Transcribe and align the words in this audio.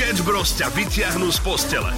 Sketch 0.00 0.24
Bros 0.24 0.56
ťa 0.56 0.72
vyťahnú 0.72 1.28
z 1.28 1.44
postele. 1.44 1.92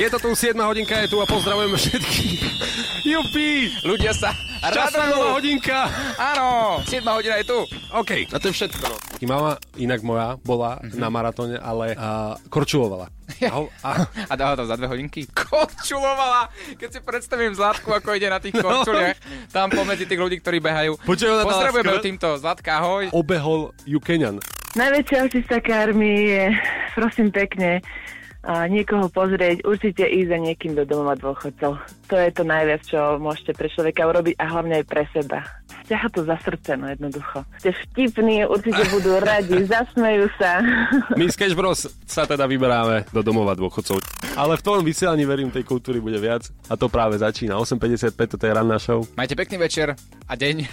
Je 0.00 0.08
to 0.08 0.16
tu 0.16 0.32
7 0.32 0.56
hodinka, 0.56 0.96
je 0.96 1.12
tu 1.12 1.20
a 1.20 1.28
pozdravujeme 1.28 1.76
všetkých. 1.76 2.40
Jupi! 3.12 3.68
Ľudia 3.84 4.16
sa 4.16 4.32
radujú. 4.64 5.36
hodinka! 5.36 5.92
Áno, 6.16 6.80
7 6.88 7.04
hodina 7.04 7.36
je 7.36 7.52
tu. 7.52 7.58
OK, 7.92 8.24
a 8.26 8.40
to 8.40 8.48
je 8.48 8.54
všetko. 8.56 8.80
No. 8.80 8.96
Mama, 9.28 9.50
inak 9.76 10.00
moja, 10.00 10.40
bola 10.40 10.80
Mhm. 10.80 10.96
na 10.96 11.08
maratóne, 11.10 11.60
ale 11.60 11.92
uh, 11.92 12.32
korčulovala. 12.48 13.12
A, 13.44 13.52
ho- 13.52 13.68
a, 13.82 14.08
A 14.08 14.32
dáva 14.32 14.56
to 14.56 14.64
za 14.64 14.72
dve 14.72 14.88
hodinky? 14.88 15.28
Korčulovala! 15.44 16.48
Keď 16.72 16.88
si 16.90 17.00
predstavím 17.04 17.52
Zlatku, 17.52 17.92
ako 17.92 18.16
ide 18.16 18.32
na 18.32 18.40
tých 18.40 18.56
korčuliach, 18.56 19.20
tam 19.52 19.68
pomedzi 19.68 20.08
tých 20.08 20.16
ľudí, 20.16 20.40
ktorí 20.40 20.64
behajú. 20.64 20.96
Počuj, 20.98 21.28
ona 21.28 21.44
dala 21.44 21.48
Pozdravujeme 21.52 21.92
skvel- 21.92 22.06
týmto. 22.08 22.28
Zlatka, 22.40 22.80
ahoj. 22.80 23.12
obehol 23.12 23.76
ju 23.84 24.00
Keňan. 24.00 24.40
Najväčšia 24.76 25.24
očista 25.24 25.56
karmy 25.64 26.28
je, 26.28 26.42
prosím 26.92 27.32
pekne, 27.32 27.80
a 28.46 28.70
niekoho 28.70 29.10
pozrieť, 29.10 29.66
určite 29.66 30.06
ísť 30.06 30.30
za 30.30 30.38
niekým 30.38 30.72
do 30.78 30.86
domova 30.86 31.18
dôchodcov. 31.18 31.82
To 31.82 32.14
je 32.14 32.30
to 32.30 32.46
najviac, 32.46 32.78
čo 32.86 33.18
môžete 33.18 33.58
pre 33.58 33.66
človeka 33.66 34.06
urobiť 34.06 34.38
a 34.38 34.44
hlavne 34.46 34.78
aj 34.78 34.86
pre 34.86 35.02
seba. 35.10 35.42
Ťaha 35.86 36.08
to 36.14 36.22
za 36.22 36.38
srdce, 36.42 36.78
no 36.78 36.90
jednoducho. 36.90 37.46
Ste 37.62 37.70
vtipní, 37.74 38.46
určite 38.46 38.86
budú 38.90 39.18
radi, 39.18 39.66
zasmejú 39.70 40.30
sa. 40.38 40.62
My 41.18 41.26
z 41.26 41.34
Sketch 41.34 41.58
Bros 41.58 41.90
sa 42.06 42.26
teda 42.26 42.46
vyberáme 42.46 43.06
do 43.10 43.22
domova 43.22 43.54
dôchodcov. 43.58 43.98
Ale 44.38 44.58
v 44.58 44.62
tom 44.62 44.82
vysielaní 44.82 45.26
verím, 45.26 45.50
tej 45.50 45.66
kultúry 45.66 45.98
bude 45.98 46.18
viac. 46.22 46.46
A 46.70 46.78
to 46.78 46.86
práve 46.86 47.18
začína. 47.18 47.58
8.55, 47.58 48.14
toto 48.14 48.46
je 48.46 48.52
ranná 48.54 48.78
show. 48.78 49.02
Majte 49.18 49.34
pekný 49.34 49.58
večer 49.62 49.94
a 50.26 50.34
deň. 50.38 50.66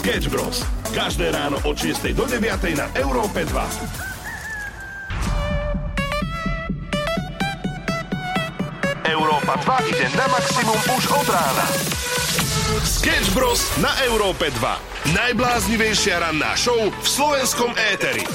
Sketch 0.00 0.28
Bros. 0.32 0.64
Každé 0.96 1.32
ráno 1.32 1.60
od 1.64 1.76
6 1.76 2.12
do 2.16 2.24
9 2.24 2.76
na 2.76 2.88
Európe 2.96 3.44
2. 3.44 4.15
Európa 9.06 9.54
2 9.62 9.90
ide 9.94 10.06
na 10.18 10.26
maximum 10.26 10.80
už 10.98 11.04
od 11.14 11.28
rána. 11.30 11.66
Sketch 12.82 13.30
Bros. 13.30 13.62
na 13.78 13.94
Európe 14.02 14.50
2. 14.50 15.14
Najbláznivejšia 15.14 16.26
ranná 16.26 16.58
show 16.58 16.74
v 16.90 17.06
slovenskom 17.06 17.70
éteri. 17.94 18.26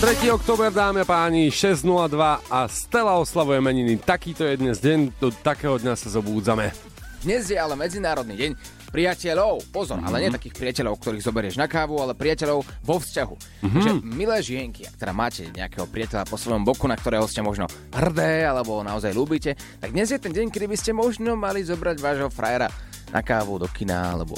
3. 0.00 0.24
október, 0.32 0.72
dámy 0.72 1.04
a 1.04 1.06
páni, 1.06 1.52
6.02 1.52 2.16
a 2.48 2.64
Stella 2.66 3.20
oslavuje 3.20 3.60
meniny. 3.60 4.00
Takýto 4.00 4.48
je 4.48 4.56
dnes 4.56 4.80
deň, 4.80 5.12
do 5.20 5.28
takého 5.28 5.76
dňa 5.76 5.92
sa 5.92 6.08
zobúdzame. 6.08 6.72
Dnes 7.20 7.46
je 7.52 7.60
ale 7.60 7.76
Medzinárodný 7.76 8.34
deň 8.34 8.50
priateľov. 8.92 9.72
Pozor, 9.72 9.98
ale 10.04 10.22
nie 10.22 10.30
takých 10.30 10.54
priateľov, 10.54 11.00
ktorých 11.00 11.24
zoberieš 11.24 11.56
na 11.56 11.64
kávu, 11.64 11.98
ale 11.98 12.12
priateľov 12.12 12.60
vo 12.84 12.96
vzťahu. 13.00 13.34
Takže 13.64 13.90
milé 14.04 14.36
žienky, 14.44 14.84
ak 14.84 15.00
teda 15.00 15.16
máte 15.16 15.48
nejakého 15.48 15.88
priateľa 15.88 16.28
po 16.28 16.36
svojom 16.36 16.62
boku, 16.62 16.84
na 16.84 17.00
ktorého 17.00 17.24
ste 17.24 17.40
možno 17.40 17.66
hrdé 17.96 18.44
alebo 18.44 18.84
naozaj 18.84 19.16
ľúbite, 19.16 19.56
tak 19.80 19.90
dnes 19.96 20.12
je 20.12 20.20
ten 20.20 20.30
deň, 20.30 20.52
kedy 20.52 20.68
by 20.68 20.76
ste 20.76 20.92
možno 20.92 21.32
mali 21.34 21.64
zobrať 21.64 21.96
vášho 21.98 22.28
frajera 22.28 22.68
na 23.08 23.24
kávu 23.24 23.56
do 23.56 23.68
kina 23.72 24.12
alebo 24.12 24.36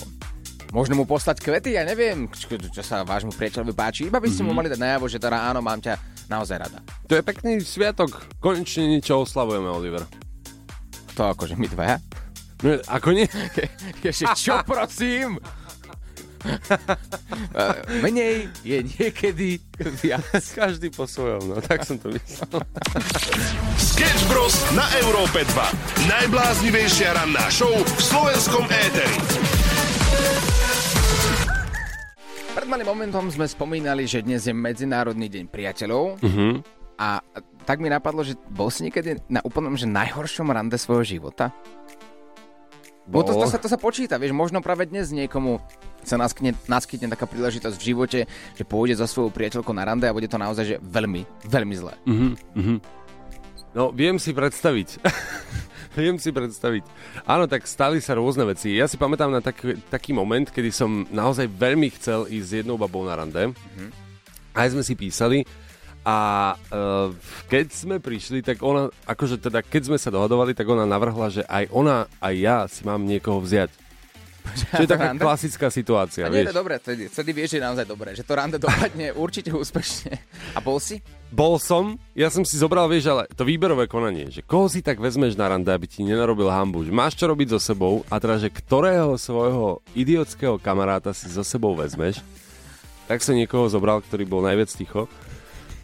Možno 0.74 0.98
mu 0.98 1.06
poslať 1.06 1.38
kvety, 1.38 1.78
ja 1.78 1.86
neviem, 1.86 2.26
čo, 2.34 2.58
čo 2.58 2.82
sa 2.82 3.06
vášmu 3.06 3.30
priateľovi 3.38 3.70
páči. 3.78 4.10
Iba 4.10 4.18
by 4.18 4.26
ste 4.26 4.42
mu 4.42 4.50
mali 4.50 4.66
dať 4.66 4.82
najavo, 4.82 5.06
že 5.06 5.22
teda 5.22 5.46
áno, 5.46 5.62
mám 5.62 5.78
ťa 5.78 5.94
naozaj 6.26 6.66
rada. 6.66 6.82
To 7.06 7.14
je 7.14 7.22
pekný 7.22 7.62
sviatok. 7.62 8.26
Konečne 8.42 8.90
niečo 8.90 9.22
oslavujeme, 9.22 9.70
Oliver. 9.70 10.02
To 11.14 11.30
akože 11.30 11.54
my 11.54 11.70
dvaja. 11.70 12.02
No, 12.64 12.80
ako 12.82 13.12
nie? 13.12 13.28
Ešte 14.00 14.24
čo, 14.34 14.58
prosím? 14.66 15.36
Eh, 16.44 17.72
Menej 18.02 18.52
je 18.60 18.84
niekedy 18.84 19.56
viac. 19.96 20.28
Každý 20.60 20.92
po 20.92 21.08
svojom, 21.08 21.40
no 21.46 21.56
tak 21.56 21.88
som 21.88 21.96
to 21.96 22.12
myslel. 22.12 22.60
Sketch 23.78 24.22
Bros. 24.26 24.52
na 24.72 24.84
Európe 24.98 25.40
2. 25.40 26.04
Najbláznivejšia 26.04 27.16
ranná 27.16 27.48
show 27.48 27.72
v 27.72 27.96
slovenskom 27.96 28.66
éteri. 28.66 29.16
Pred 32.52 32.66
malým 32.66 32.86
momentom 32.86 33.24
sme 33.26 33.46
spomínali, 33.46 34.04
že 34.04 34.20
dnes 34.20 34.44
je 34.44 34.52
Medzinárodný 34.52 35.26
deň 35.26 35.44
priateľov 35.46 36.20
Mhm. 36.20 36.60
a 36.96 37.24
tak 37.64 37.80
mi 37.80 37.88
napadlo, 37.88 38.20
že 38.20 38.36
bol 38.46 38.68
si 38.68 38.84
niekedy 38.84 39.16
na 39.26 39.40
úplnom 39.40 39.72
že 39.72 39.86
najhoršom 39.86 40.46
rande 40.46 40.76
svojho 40.76 41.02
života? 41.08 41.56
Bo 43.04 43.20
to, 43.20 43.36
to, 43.36 43.44
Bol. 43.44 43.52
sa, 43.52 43.60
to 43.60 43.68
sa 43.68 43.76
počíta, 43.76 44.16
vieš, 44.16 44.32
možno 44.32 44.64
práve 44.64 44.88
dnes 44.88 45.12
niekomu 45.12 45.60
sa 46.00 46.16
naskytne, 46.16 46.56
naskytne 46.64 47.12
taká 47.12 47.28
príležitosť 47.28 47.76
v 47.76 47.86
živote, 47.92 48.18
že 48.56 48.64
pôjde 48.64 48.96
so 48.96 49.04
svojou 49.04 49.28
priateľkou 49.28 49.76
na 49.76 49.84
rande 49.84 50.08
a 50.08 50.16
bude 50.16 50.28
to 50.28 50.40
naozaj 50.40 50.64
že 50.64 50.76
veľmi, 50.80 51.24
veľmi 51.44 51.74
zlé. 51.76 51.94
No, 53.76 53.92
viem 53.92 54.16
si 54.16 54.32
predstaviť. 54.32 55.04
viem 56.00 56.16
si 56.16 56.30
predstaviť. 56.32 56.84
Áno, 57.28 57.44
tak 57.44 57.68
stali 57.68 58.00
sa 58.00 58.16
rôzne 58.16 58.48
veci. 58.48 58.72
Ja 58.72 58.88
si 58.88 58.96
pamätám 58.96 59.28
na 59.28 59.44
taký, 59.44 59.76
taký 59.92 60.16
moment, 60.16 60.48
kedy 60.48 60.70
som 60.72 61.04
naozaj 61.12 61.50
veľmi 61.50 61.92
chcel 62.00 62.24
ísť 62.30 62.46
s 62.46 62.56
jednou 62.64 62.80
babou 62.80 63.04
na 63.04 63.20
rande. 63.20 63.52
Aj 64.54 64.70
sme 64.70 64.86
si 64.86 64.94
písali. 64.96 65.42
A 66.04 66.18
uh, 66.52 67.08
keď 67.48 67.66
sme 67.72 67.96
prišli, 67.96 68.44
tak 68.44 68.60
ona, 68.60 68.92
akože 69.08 69.40
teda, 69.40 69.64
keď 69.64 69.88
sme 69.88 69.96
sa 69.96 70.12
dohadovali, 70.12 70.52
tak 70.52 70.68
ona 70.68 70.84
navrhla, 70.84 71.32
že 71.32 71.42
aj 71.48 71.72
ona, 71.72 72.04
aj 72.20 72.34
ja 72.36 72.58
si 72.68 72.84
mám 72.84 73.00
niekoho 73.02 73.40
vziať. 73.40 73.72
Čo 74.44 74.84
je 74.84 74.90
taká 74.92 75.16
Rande? 75.16 75.24
klasická 75.24 75.72
situácia, 75.72 76.28
A 76.28 76.28
nie, 76.28 76.44
vieš. 76.44 76.52
to 76.52 76.60
dobré, 76.60 76.76
vtedy, 76.76 77.08
vtedy 77.08 77.30
vieš, 77.32 77.56
že 77.56 77.56
je 77.56 77.64
naozaj 77.64 77.86
dobré, 77.88 78.12
že 78.12 78.20
to 78.28 78.36
rande 78.36 78.60
dopadne 78.60 79.16
určite 79.24 79.48
úspešne. 79.48 80.20
A 80.52 80.60
bol 80.60 80.76
si? 80.76 81.00
Bol 81.32 81.56
som, 81.56 81.96
ja 82.12 82.28
som 82.28 82.44
si 82.44 82.60
zobral, 82.60 82.84
vieš, 82.92 83.08
ale 83.08 83.24
to 83.32 83.48
výberové 83.48 83.88
konanie, 83.88 84.28
že 84.28 84.44
koho 84.44 84.68
si 84.68 84.84
tak 84.84 85.00
vezmeš 85.00 85.40
na 85.40 85.48
rande, 85.48 85.72
aby 85.72 85.88
ti 85.88 86.04
nenarobil 86.04 86.52
hambu, 86.52 86.84
že 86.84 86.92
máš 86.92 87.16
čo 87.16 87.24
robiť 87.24 87.56
so 87.56 87.60
sebou 87.72 88.04
a 88.12 88.20
teda, 88.20 88.36
že 88.36 88.52
ktorého 88.52 89.16
svojho 89.16 89.80
idiotského 89.96 90.60
kamaráta 90.60 91.16
si 91.16 91.24
so 91.32 91.40
sebou 91.40 91.72
vezmeš, 91.72 92.20
tak 93.08 93.24
som 93.24 93.32
niekoho 93.32 93.64
zobral, 93.72 94.04
ktorý 94.04 94.28
bol 94.28 94.44
najviac 94.44 94.68
ticho. 94.68 95.08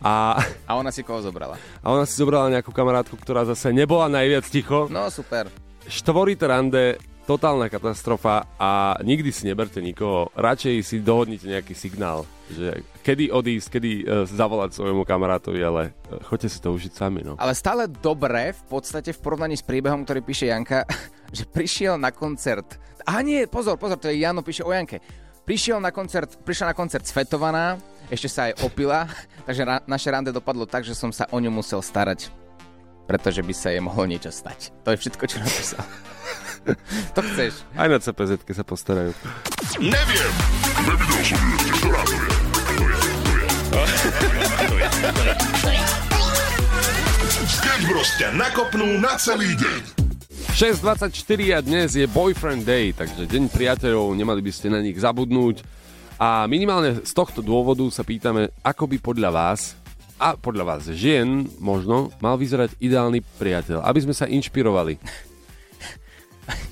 A, 0.00 0.40
A 0.64 0.72
ona 0.80 0.88
si 0.88 1.04
koho 1.04 1.20
zobrala? 1.20 1.60
a 1.84 1.86
ona 1.92 2.08
si 2.08 2.16
zobrala 2.16 2.48
nejakú 2.48 2.72
kamarátku, 2.72 3.16
ktorá 3.20 3.44
zase 3.44 3.68
nebola 3.70 4.08
najviac 4.08 4.48
ticho. 4.48 4.88
No 4.88 5.12
super. 5.12 5.52
Štvorité 5.84 6.48
rande, 6.48 6.96
totálna 7.28 7.68
katastrofa 7.68 8.48
a 8.58 8.96
nikdy 9.04 9.30
si 9.30 9.46
neberte 9.46 9.78
nikoho. 9.78 10.32
Radšej 10.34 10.74
si 10.82 10.96
dohodnite 10.98 11.46
nejaký 11.46 11.76
signál, 11.76 12.24
že 12.50 12.82
kedy 13.04 13.30
odísť, 13.30 13.66
kedy 13.70 13.90
uh, 14.02 14.26
zavolať 14.26 14.74
svojmu 14.74 15.06
kamarátovi, 15.06 15.60
ale 15.62 15.82
uh, 16.10 16.18
choďte 16.26 16.48
si 16.48 16.58
to 16.58 16.74
užiť 16.74 16.92
sami. 16.96 17.20
No. 17.22 17.38
Ale 17.38 17.54
stále 17.54 17.86
dobré 17.86 18.50
v 18.50 18.62
podstate 18.66 19.14
v 19.14 19.20
porovnaní 19.20 19.54
s 19.54 19.62
príbehom, 19.62 20.02
ktorý 20.02 20.24
píše 20.24 20.50
Janka, 20.50 20.82
že 21.36 21.46
prišiel 21.46 22.00
na 22.00 22.10
koncert. 22.10 22.80
A 23.06 23.22
nie, 23.22 23.46
pozor, 23.46 23.78
pozor, 23.78 24.00
to 24.00 24.10
je 24.10 24.18
Jano, 24.18 24.42
píše 24.42 24.64
o 24.66 24.72
Janke. 24.74 24.98
Prišiel 25.46 25.78
na 25.78 25.94
koncert, 25.94 26.34
prišla 26.42 26.72
na 26.72 26.76
koncert 26.76 27.06
Svetovaná, 27.06 27.78
ešte 28.10 28.28
sa 28.28 28.50
aj 28.50 28.66
opila, 28.66 29.06
takže 29.46 29.62
ra- 29.62 29.84
naše 29.86 30.10
rande 30.10 30.34
dopadlo 30.34 30.66
tak, 30.66 30.82
že 30.82 30.98
som 30.98 31.14
sa 31.14 31.30
o 31.30 31.38
ňu 31.38 31.48
musel 31.48 31.78
starať, 31.80 32.28
pretože 33.06 33.40
by 33.40 33.54
sa 33.54 33.70
jej 33.70 33.80
mohlo 33.80 34.04
niečo 34.04 34.34
stať. 34.34 34.74
To 34.82 34.90
je 34.92 34.98
všetko, 34.98 35.24
čo 35.30 35.38
napísal. 35.38 35.82
to 37.16 37.20
chceš. 37.32 37.64
Aj 37.78 37.88
na 37.88 38.02
cpz 38.02 38.42
sa 38.42 38.64
postarajú. 38.66 39.14
Neviem. 39.78 40.32
Nevidel 40.84 41.20
som 41.24 41.38
ju 41.38 41.56
ešte. 41.56 41.78
Ktorá 41.80 42.02
to 42.04 42.12
je? 42.12 42.28
To 43.70 43.78
je, 43.80 43.88
to 43.88 44.04
je. 44.04 44.28
To 44.60 44.74
je, 44.74 44.88
to 44.90 45.08
je, 45.22 45.34
to 45.62 45.68
je. 45.70 46.00
Sketch 47.50 47.84
Bros 47.88 48.10
ťa 48.14 48.28
nakopnú 48.36 48.98
na 49.02 49.18
celý 49.18 49.56
deň. 49.58 49.82
6.24 50.54 51.56
a 51.56 51.58
dnes 51.64 51.96
je 51.96 52.04
Boyfriend 52.04 52.68
Day, 52.68 52.92
takže 52.92 53.24
deň 53.24 53.48
priateľov, 53.48 54.12
nemali 54.12 54.44
by 54.44 54.52
ste 54.52 54.68
na 54.68 54.82
nich 54.82 54.98
zabudnúť. 54.98 55.64
A 56.20 56.44
minimálne 56.44 57.00
z 57.00 57.16
tohto 57.16 57.40
dôvodu 57.40 57.80
sa 57.88 58.04
pýtame, 58.04 58.52
ako 58.60 58.84
by 58.84 58.96
podľa 59.00 59.30
vás 59.32 59.72
a 60.20 60.36
podľa 60.36 60.64
vás 60.68 60.82
žien 60.92 61.48
možno 61.56 62.12
mal 62.20 62.36
vyzerať 62.36 62.76
ideálny 62.76 63.24
priateľ, 63.40 63.80
aby 63.80 64.04
sme 64.04 64.12
sa 64.12 64.28
inšpirovali. 64.28 65.00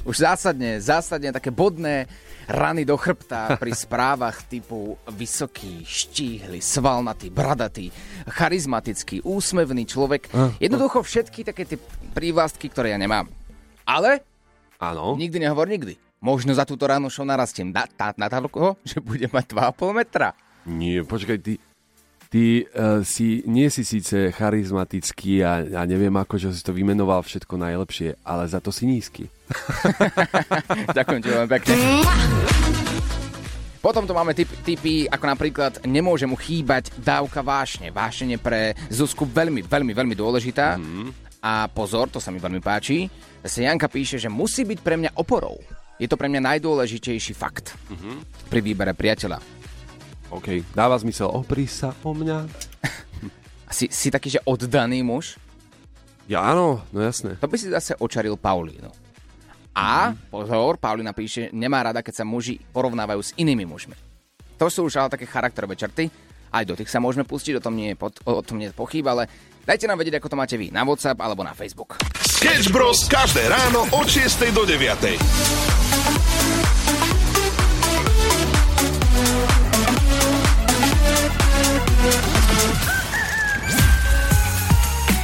Už 0.04 0.20
zásadne, 0.20 0.76
zásadne 0.84 1.32
také 1.32 1.48
bodné 1.48 2.04
rany 2.44 2.84
do 2.84 2.92
chrbta 3.00 3.56
pri 3.56 3.72
správach 3.88 4.44
typu 4.44 5.00
vysoký, 5.16 5.80
štíhly, 5.80 6.60
svalnatý, 6.60 7.32
bradatý, 7.32 7.88
charizmatický, 8.28 9.24
úsmevný 9.24 9.88
človek. 9.88 10.28
Jednoducho 10.60 11.00
všetky 11.00 11.48
také 11.48 11.64
tie 11.64 11.80
prívlastky, 12.12 12.68
ktoré 12.68 12.92
ja 12.92 13.00
nemám. 13.00 13.24
Ale 13.88 14.20
Áno. 14.76 15.16
nikdy 15.16 15.40
nehovor 15.40 15.72
nikdy. 15.72 15.96
Možno 16.18 16.50
za 16.50 16.66
túto 16.66 16.82
ránu 16.90 17.06
show 17.06 17.22
narastiem 17.22 17.70
na, 17.70 17.86
na, 17.94 18.10
na 18.14 18.26
toľko, 18.26 18.78
že 18.90 18.98
bude 18.98 19.30
mať 19.30 19.54
2,5 19.54 19.98
metra. 19.98 20.34
Nie, 20.68 21.06
počkaj, 21.06 21.38
ty, 21.40 21.56
ty 22.28 22.66
uh, 22.66 23.00
si, 23.06 23.46
nie 23.46 23.70
si 23.70 23.86
síce 23.86 24.34
charizmatický 24.34 25.40
a, 25.46 25.64
a 25.64 25.80
neviem 25.88 26.12
ako, 26.12 26.36
že 26.36 26.52
si 26.52 26.60
to 26.66 26.76
vymenoval 26.76 27.22
všetko 27.24 27.54
najlepšie, 27.56 28.20
ale 28.26 28.50
za 28.50 28.58
to 28.60 28.74
si 28.74 28.84
nízky. 28.84 29.30
Ďakujem 30.98 31.20
ti 31.22 31.28
veľmi 31.32 31.50
pekne. 31.56 31.74
Potom 33.78 34.04
tu 34.04 34.12
máme 34.12 34.34
typ, 34.34 34.50
typy, 34.66 35.06
ako 35.06 35.24
napríklad 35.24 35.72
nemôže 35.86 36.26
mu 36.26 36.34
chýbať 36.34 36.90
dávka 36.98 37.46
vášne. 37.46 37.94
Vášne 37.94 38.34
pre 38.36 38.74
Zuzku 38.90 39.22
veľmi, 39.22 39.62
veľmi, 39.64 39.94
veľmi 39.94 40.14
dôležitá. 40.18 40.74
Mm. 40.76 41.14
A 41.38 41.70
pozor, 41.70 42.10
to 42.10 42.18
sa 42.18 42.34
mi 42.34 42.42
veľmi 42.42 42.58
páči. 42.58 43.06
Zase 43.46 43.62
Janka 43.62 43.86
píše, 43.86 44.18
že 44.18 44.26
musí 44.26 44.66
byť 44.66 44.78
pre 44.82 44.98
mňa 44.98 45.14
oporou. 45.14 45.62
Je 45.98 46.06
to 46.06 46.14
pre 46.14 46.30
mňa 46.30 46.54
najdôležitejší 46.54 47.34
fakt 47.34 47.74
mm-hmm. 47.90 48.16
pri 48.46 48.60
výbere 48.62 48.94
priateľa. 48.94 49.42
OK, 50.30 50.62
dáva 50.70 50.94
zmysel, 50.94 51.26
opri 51.26 51.66
sa 51.66 51.90
o 52.06 52.14
mňa. 52.14 52.46
si, 53.76 53.90
si 53.90 54.08
taký, 54.08 54.38
že 54.38 54.40
oddaný 54.46 55.02
muž? 55.02 55.34
Ja 56.30 56.44
áno, 56.54 56.86
no 56.94 56.98
jasné. 57.02 57.40
To 57.42 57.50
by 57.50 57.56
si 57.58 57.72
zase 57.72 57.98
očaril 57.98 58.38
Paulínu. 58.38 58.92
A, 59.74 60.14
pozor, 60.30 60.78
Paulina 60.78 61.14
píše, 61.14 61.50
nemá 61.54 61.82
rada, 61.82 62.02
keď 62.02 62.22
sa 62.22 62.24
muži 62.26 62.58
porovnávajú 62.70 63.20
s 63.22 63.34
inými 63.38 63.66
mužmi. 63.66 63.94
To 64.58 64.66
sú 64.66 64.90
už 64.90 64.98
ale 64.98 65.14
také 65.14 65.26
charakterové 65.26 65.78
črty. 65.78 66.10
Aj 66.50 66.66
do 66.66 66.74
tých 66.74 66.90
sa 66.90 66.98
môžeme 66.98 67.22
pustiť, 67.22 67.58
o 67.58 67.64
tom 67.64 67.78
nie 67.78 67.94
je, 67.94 67.96
pod, 67.98 68.18
o 68.26 68.42
tom 68.42 68.58
nie 68.58 68.70
je 68.70 68.74
pochyb, 68.74 69.06
ale 69.06 69.30
dajte 69.62 69.86
nám 69.86 70.02
vedieť, 70.02 70.18
ako 70.18 70.30
to 70.34 70.40
máte 70.40 70.56
vy 70.58 70.74
na 70.74 70.82
WhatsApp 70.82 71.18
alebo 71.22 71.46
na 71.46 71.54
Facebook. 71.54 72.00
Sketch 72.26 72.74
Bros. 72.74 73.06
každé 73.06 73.46
ráno 73.46 73.86
od 73.94 74.06
6 74.06 74.50
do 74.50 74.66
9. 74.66 75.67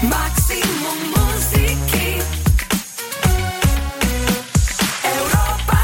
Maximum 0.04 0.98
muziky 1.16 2.20
Európa 5.00 5.80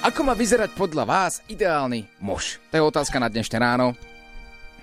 2 0.00 0.08
Ako 0.08 0.20
má 0.24 0.32
vyzerať 0.32 0.72
podľa 0.72 1.04
vás 1.04 1.44
ideálny 1.52 2.08
muž? 2.24 2.56
To 2.72 2.80
je 2.80 2.82
otázka 2.82 3.20
na 3.20 3.28
dnešné 3.28 3.60
ráno. 3.60 3.92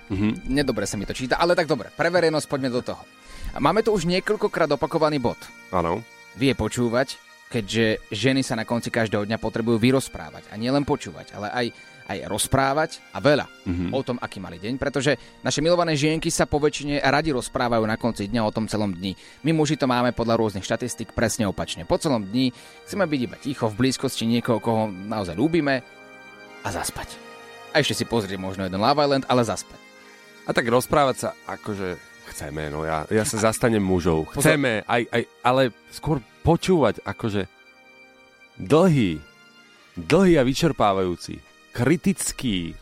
Mm-hmm. 0.09 0.53
Nedobre 0.53 0.85
sa 0.85 0.97
mi 0.97 1.05
to 1.09 1.17
číta, 1.17 1.37
ale 1.37 1.57
tak 1.57 1.65
dobre, 1.65 1.89
pre 1.93 2.13
verejnosť 2.13 2.45
poďme 2.49 2.69
do 2.69 2.81
toho. 2.81 3.01
Máme 3.57 3.81
tu 3.81 3.89
už 3.93 4.05
niekoľkokrát 4.05 4.69
opakovaný 4.69 5.17
bod. 5.17 5.37
Áno. 5.73 6.05
Vie 6.37 6.53
počúvať, 6.53 7.17
keďže 7.49 8.13
ženy 8.13 8.45
sa 8.45 8.53
na 8.53 8.63
konci 8.63 8.93
každého 8.93 9.25
dňa 9.25 9.41
potrebujú 9.41 9.81
vyrozprávať. 9.81 10.53
A 10.53 10.55
nielen 10.55 10.85
počúvať, 10.85 11.33
ale 11.33 11.49
aj, 11.49 11.67
aj 12.05 12.17
rozprávať 12.29 12.91
a 13.09 13.17
veľa 13.17 13.49
mm-hmm. 13.49 13.89
o 13.89 14.01
tom, 14.05 14.21
aký 14.21 14.37
mali 14.37 14.61
deň. 14.61 14.77
Pretože 14.77 15.17
naše 15.41 15.65
milované 15.65 15.97
žienky 15.97 16.29
sa 16.29 16.45
po 16.45 16.61
väčšine 16.61 17.01
radi 17.01 17.33
rozprávajú 17.33 17.83
na 17.89 17.97
konci 17.97 18.29
dňa 18.29 18.41
o 18.45 18.53
tom 18.53 18.69
celom 18.69 18.93
dni. 18.93 19.17
My 19.41 19.51
muži 19.57 19.81
to 19.81 19.89
máme 19.89 20.13
podľa 20.13 20.37
rôznych 20.37 20.63
štatistík 20.63 21.17
presne 21.17 21.49
opačne. 21.49 21.89
Po 21.89 21.97
celom 21.97 22.21
dni 22.21 22.53
chceme 22.85 23.09
byť 23.09 23.19
iba 23.25 23.37
ticho 23.41 23.65
v 23.65 23.77
blízkosti 23.81 24.29
niekoho, 24.29 24.61
koho 24.61 24.85
naozaj 24.87 25.33
ľúbime 25.33 25.81
a 26.61 26.69
zaspať. 26.69 27.17
A 27.73 27.81
ešte 27.81 27.97
si 27.97 28.05
pozrieť 28.05 28.37
možno 28.37 28.65
jeden 28.65 28.81
Love 28.81 29.01
Island, 29.01 29.25
ale 29.25 29.41
zaspať. 29.41 29.81
A 30.45 30.53
tak 30.53 30.65
rozprávať 30.69 31.15
sa 31.17 31.29
akože 31.45 31.97
chceme, 32.33 32.69
no 32.69 32.85
ja, 32.85 33.05
ja 33.09 33.25
sa 33.25 33.41
zastanem 33.41 33.81
mužov. 33.81 34.29
Chceme, 34.37 34.85
aj, 34.85 35.01
aj, 35.09 35.23
ale 35.41 35.73
skôr 35.89 36.21
počúvať 36.49 37.05
akože 37.05 37.45
dlhý, 38.57 39.21
dlhý 39.93 40.33
a 40.35 40.43
vyčerpávajúci, 40.43 41.37
kritický 41.69 42.73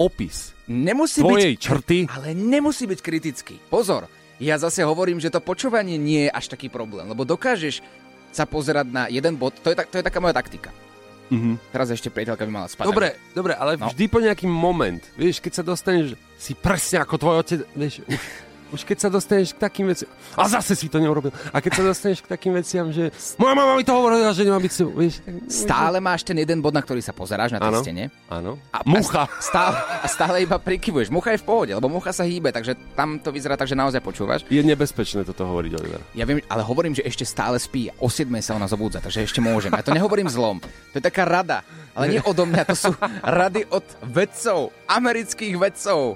opis 0.00 0.56
Nemusí 0.64 1.20
tvojej 1.20 1.52
byť, 1.52 1.60
črty. 1.60 1.98
ale 2.08 2.32
nemusí 2.32 2.88
byť 2.88 3.00
kritický. 3.02 3.60
Pozor, 3.68 4.08
ja 4.40 4.56
zase 4.56 4.80
hovorím, 4.80 5.20
že 5.20 5.28
to 5.28 5.44
počúvanie 5.44 6.00
nie 6.00 6.24
je 6.24 6.32
až 6.32 6.48
taký 6.48 6.72
problém, 6.72 7.04
lebo 7.04 7.28
dokážeš 7.28 7.84
sa 8.32 8.48
pozerať 8.48 8.86
na 8.88 9.04
jeden 9.10 9.36
bod, 9.36 9.52
to 9.60 9.68
je, 9.68 9.76
to 9.76 10.00
je 10.00 10.06
taká 10.06 10.16
moja 10.16 10.32
taktika. 10.32 10.72
Mhm. 11.28 11.60
Teraz 11.70 11.92
ešte 11.92 12.08
priateľka 12.08 12.42
by 12.42 12.50
mala 12.50 12.66
spať. 12.66 12.88
Dobre, 12.88 13.14
dobre, 13.30 13.52
ale 13.52 13.76
No. 13.76 13.86
vždy 13.86 14.04
po 14.08 14.18
nejaký 14.18 14.46
moment, 14.46 14.98
vieš, 15.14 15.38
keď 15.38 15.52
sa 15.52 15.62
dostaneš, 15.62 16.16
si 16.34 16.56
presne 16.56 17.04
ako 17.04 17.14
tvoj 17.18 17.36
otec, 17.38 17.60
vieš, 17.76 18.02
už, 18.02 18.18
už 18.70 18.82
keď 18.82 18.98
sa 18.98 19.08
dostaneš 19.08 19.52
k 19.52 19.58
takým 19.60 19.86
veciam, 19.86 20.08
a 20.32 20.46
zase 20.46 20.72
si 20.72 20.86
to 20.86 20.96
neurobil, 20.96 21.30
a 21.46 21.58
keď 21.58 21.72
sa 21.72 21.82
dostaneš 21.84 22.22
k 22.22 22.28
takým 22.28 22.52
veciam, 22.52 22.88
že 22.88 23.10
moja 23.36 23.52
mama 23.52 23.74
mi 23.74 23.82
to 23.82 23.90
hovorila, 23.90 24.30
že 24.30 24.42
nemá 24.42 24.56
byť 24.56 24.70
s 24.70 24.78
tebou, 24.78 24.94
vieš. 24.94 25.14
tak- 25.20 25.50
Stále 25.50 25.98
máš 25.98 26.22
ten 26.22 26.34
jeden 26.34 26.58
bod, 26.58 26.70
na 26.70 26.80
ktorý 26.80 26.98
sa 26.98 27.10
pozeráš 27.10 27.50
na 27.50 27.58
tej 27.58 27.70
Áno. 27.70 27.80
stene. 27.80 28.04
Áno. 28.26 28.50
A 28.70 28.82
Mucha. 28.82 29.26
A 29.26 29.40
stále, 29.40 29.74
a 29.76 30.06
stále 30.06 30.36
iba 30.40 30.56
prikyvuješ. 30.56 31.08
Mucha 31.08 31.30
je 31.30 31.40
v 31.40 31.46
pohode, 31.46 31.72
lebo 31.72 31.86
mucha 31.86 32.10
sa 32.10 32.22
hýbe, 32.22 32.48
takže 32.48 32.74
tam 32.94 33.18
to 33.18 33.30
vyzerá 33.30 33.54
tak, 33.54 33.66
že 33.66 33.74
naozaj 33.74 34.00
počúvaš. 34.00 34.46
Je 34.46 34.60
nebezpečné 34.60 35.22
toto 35.22 35.44
hovoriť, 35.44 35.72
Oliver. 35.74 36.00
Ja 36.12 36.24
viem, 36.24 36.40
ale 36.46 36.62
hovorím, 36.62 36.92
že 36.92 37.02
ešte 37.02 37.22
stále 37.22 37.56
spí. 37.56 37.90
O 37.96 38.06
7 38.06 38.30
sa 38.40 38.54
ona 38.54 38.64
zobúdza, 38.64 38.98
takže 38.98 39.22
ešte 39.22 39.38
môžem. 39.38 39.70
Ja 39.70 39.82
to 39.82 39.90
nehovorím 39.90 40.26
zlom. 40.26 40.62
To 40.62 40.94
je 40.94 41.02
taká 41.02 41.24
rada. 41.24 41.60
Ale 41.90 42.06
nie 42.16 42.22
odo 42.22 42.46
mňa, 42.46 42.62
to 42.64 42.76
sú 42.78 42.90
rady 43.20 43.66
od 43.66 43.82
vedcov, 44.06 44.70
amerických 44.86 45.58
vedcov. 45.58 46.14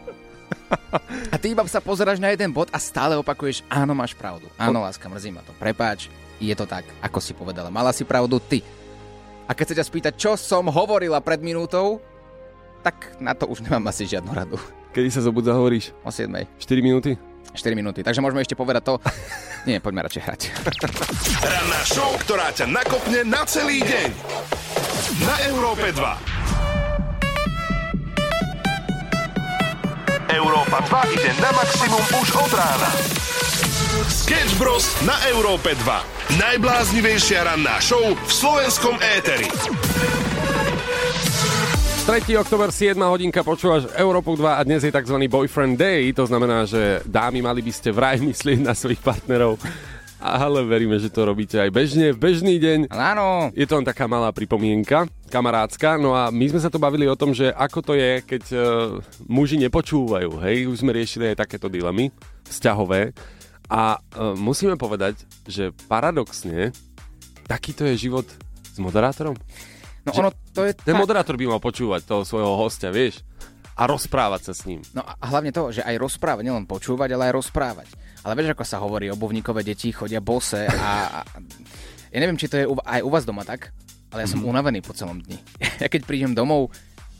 A 1.32 1.36
ty 1.40 1.52
iba 1.52 1.64
sa 1.66 1.82
pozeráš 1.82 2.22
na 2.22 2.30
jeden 2.30 2.50
bod 2.50 2.70
a 2.70 2.78
stále 2.78 3.18
opakuješ, 3.18 3.66
áno, 3.66 3.92
máš 3.92 4.14
pravdu. 4.14 4.46
Áno, 4.58 4.82
láska, 4.82 5.10
mrzí 5.10 5.30
ma 5.34 5.42
to. 5.42 5.52
Prepáč, 5.58 6.08
je 6.38 6.54
to 6.54 6.66
tak, 6.66 6.84
ako 7.00 7.18
si 7.18 7.32
povedala. 7.34 7.72
Mala 7.72 7.94
si 7.94 8.06
pravdu 8.06 8.38
ty. 8.38 8.62
A 9.44 9.52
keď 9.52 9.66
sa 9.72 9.76
ťa 9.82 9.88
spýtať, 9.88 10.12
čo 10.16 10.32
som 10.40 10.68
hovorila 10.72 11.20
pred 11.20 11.44
minútou, 11.44 12.00
tak 12.80 13.16
na 13.20 13.32
to 13.32 13.48
už 13.48 13.64
nemám 13.64 13.88
asi 13.88 14.08
žiadnu 14.08 14.32
radu. 14.32 14.56
Kedy 14.94 15.08
sa 15.10 15.24
zobudza 15.24 15.56
hovoríš? 15.56 15.90
O 16.06 16.12
7. 16.12 16.30
4 16.30 16.84
minúty? 16.84 17.18
4 17.52 17.74
minúty. 17.74 18.00
Takže 18.02 18.22
môžeme 18.22 18.40
ešte 18.40 18.56
povedať 18.56 18.82
to. 18.88 18.94
Nie, 19.68 19.80
poďme 19.80 20.04
radšej 20.04 20.22
hrať. 20.22 20.40
Ranná 21.40 21.80
show, 21.88 22.12
ktorá 22.20 22.52
ťa 22.52 22.68
nakopne 22.68 23.20
na 23.24 23.42
celý 23.48 23.80
deň. 23.80 24.08
Na 25.24 25.34
Európe 25.48 25.88
2. 25.92 26.43
Európa 30.34 30.82
2 30.82 31.14
ide 31.14 31.30
na 31.38 31.54
maximum 31.54 32.02
už 32.18 32.28
od 32.34 32.52
rána. 32.58 32.90
Sketch 34.10 34.58
Bros. 34.58 34.90
na 35.06 35.14
Európe 35.30 35.78
2. 35.78 36.42
Najbláznivejšia 36.42 37.46
ranná 37.46 37.78
show 37.78 38.02
v 38.02 38.32
slovenskom 38.34 38.98
éteri. 38.98 39.46
3. 42.02 42.34
oktober, 42.34 42.74
7 42.74 42.98
hodinka, 42.98 43.46
počúvaš 43.46 43.86
Európu 43.94 44.34
2 44.34 44.58
a 44.58 44.62
dnes 44.66 44.82
je 44.82 44.90
tzv. 44.90 45.14
Boyfriend 45.30 45.78
Day, 45.78 46.10
to 46.10 46.26
znamená, 46.26 46.66
že 46.66 46.98
dámy 47.06 47.38
mali 47.38 47.62
by 47.62 47.70
ste 47.70 47.94
vraj 47.94 48.18
myslieť 48.34 48.58
na 48.58 48.74
svojich 48.74 48.98
partnerov, 49.06 49.62
ale 50.24 50.64
veríme, 50.64 50.96
že 50.96 51.12
to 51.12 51.28
robíte 51.28 51.60
aj 51.60 51.68
bežne, 51.68 52.16
v 52.16 52.18
bežný 52.18 52.56
deň. 52.56 52.88
Áno, 52.88 53.52
Je 53.52 53.68
to 53.68 53.76
len 53.76 53.84
taká 53.84 54.08
malá 54.08 54.32
pripomienka, 54.32 55.04
kamarátska. 55.28 56.00
No 56.00 56.16
a 56.16 56.32
my 56.32 56.48
sme 56.48 56.58
sa 56.58 56.72
tu 56.72 56.80
bavili 56.80 57.04
o 57.04 57.12
tom, 57.12 57.36
že 57.36 57.52
ako 57.52 57.78
to 57.80 57.92
je, 57.92 58.24
keď 58.24 58.42
uh, 58.50 58.60
muži 59.28 59.60
nepočúvajú. 59.60 60.40
Hej, 60.40 60.64
už 60.66 60.80
sme 60.80 60.96
riešili 60.96 61.36
aj 61.36 61.44
takéto 61.44 61.68
dilemy 61.68 62.08
vzťahové. 62.48 63.12
A 63.68 63.96
uh, 63.96 64.32
musíme 64.32 64.80
povedať, 64.80 65.20
že 65.44 65.76
paradoxne, 65.86 66.72
takýto 67.44 67.84
je 67.84 68.08
život 68.08 68.24
s 68.64 68.80
moderátorom. 68.80 69.36
no 70.02 70.10
Že- 70.10 70.20
ono 70.20 70.30
to 70.52 70.64
je 70.64 70.72
Ten 70.72 70.96
tak. 70.96 71.02
moderátor 71.04 71.36
by 71.36 71.44
mal 71.46 71.60
počúvať 71.60 72.00
toho 72.04 72.24
svojho 72.24 72.56
hostia, 72.56 72.88
vieš? 72.88 73.20
A 73.74 73.90
rozprávať 73.90 74.48
sa 74.48 74.52
s 74.54 74.70
ním. 74.70 74.80
No 74.94 75.02
a 75.02 75.18
hlavne 75.26 75.50
to, 75.50 75.74
že 75.74 75.82
aj 75.82 75.98
rozprávať, 75.98 76.46
nielen 76.46 76.62
počúvať, 76.62 77.10
ale 77.10 77.28
aj 77.28 77.42
rozprávať. 77.42 77.88
Ale 78.24 78.32
vieš, 78.34 78.56
ako 78.56 78.64
sa 78.64 78.80
hovorí, 78.80 79.12
obuvníkové 79.12 79.60
deti 79.60 79.92
chodia 79.92 80.18
bose 80.18 80.64
a, 80.64 81.20
a 81.22 81.38
ja 82.08 82.18
neviem, 82.18 82.40
či 82.40 82.48
to 82.48 82.56
je 82.56 82.64
u- 82.64 82.80
aj 82.80 83.04
u 83.04 83.10
vás 83.12 83.28
doma 83.28 83.44
tak, 83.44 83.70
ale 84.08 84.24
ja 84.24 84.28
som 84.30 84.40
unavený 84.40 84.80
po 84.80 84.96
celom 84.96 85.20
dni. 85.20 85.36
Ja 85.82 85.92
keď 85.92 86.08
prídem 86.08 86.32
domov, 86.32 86.72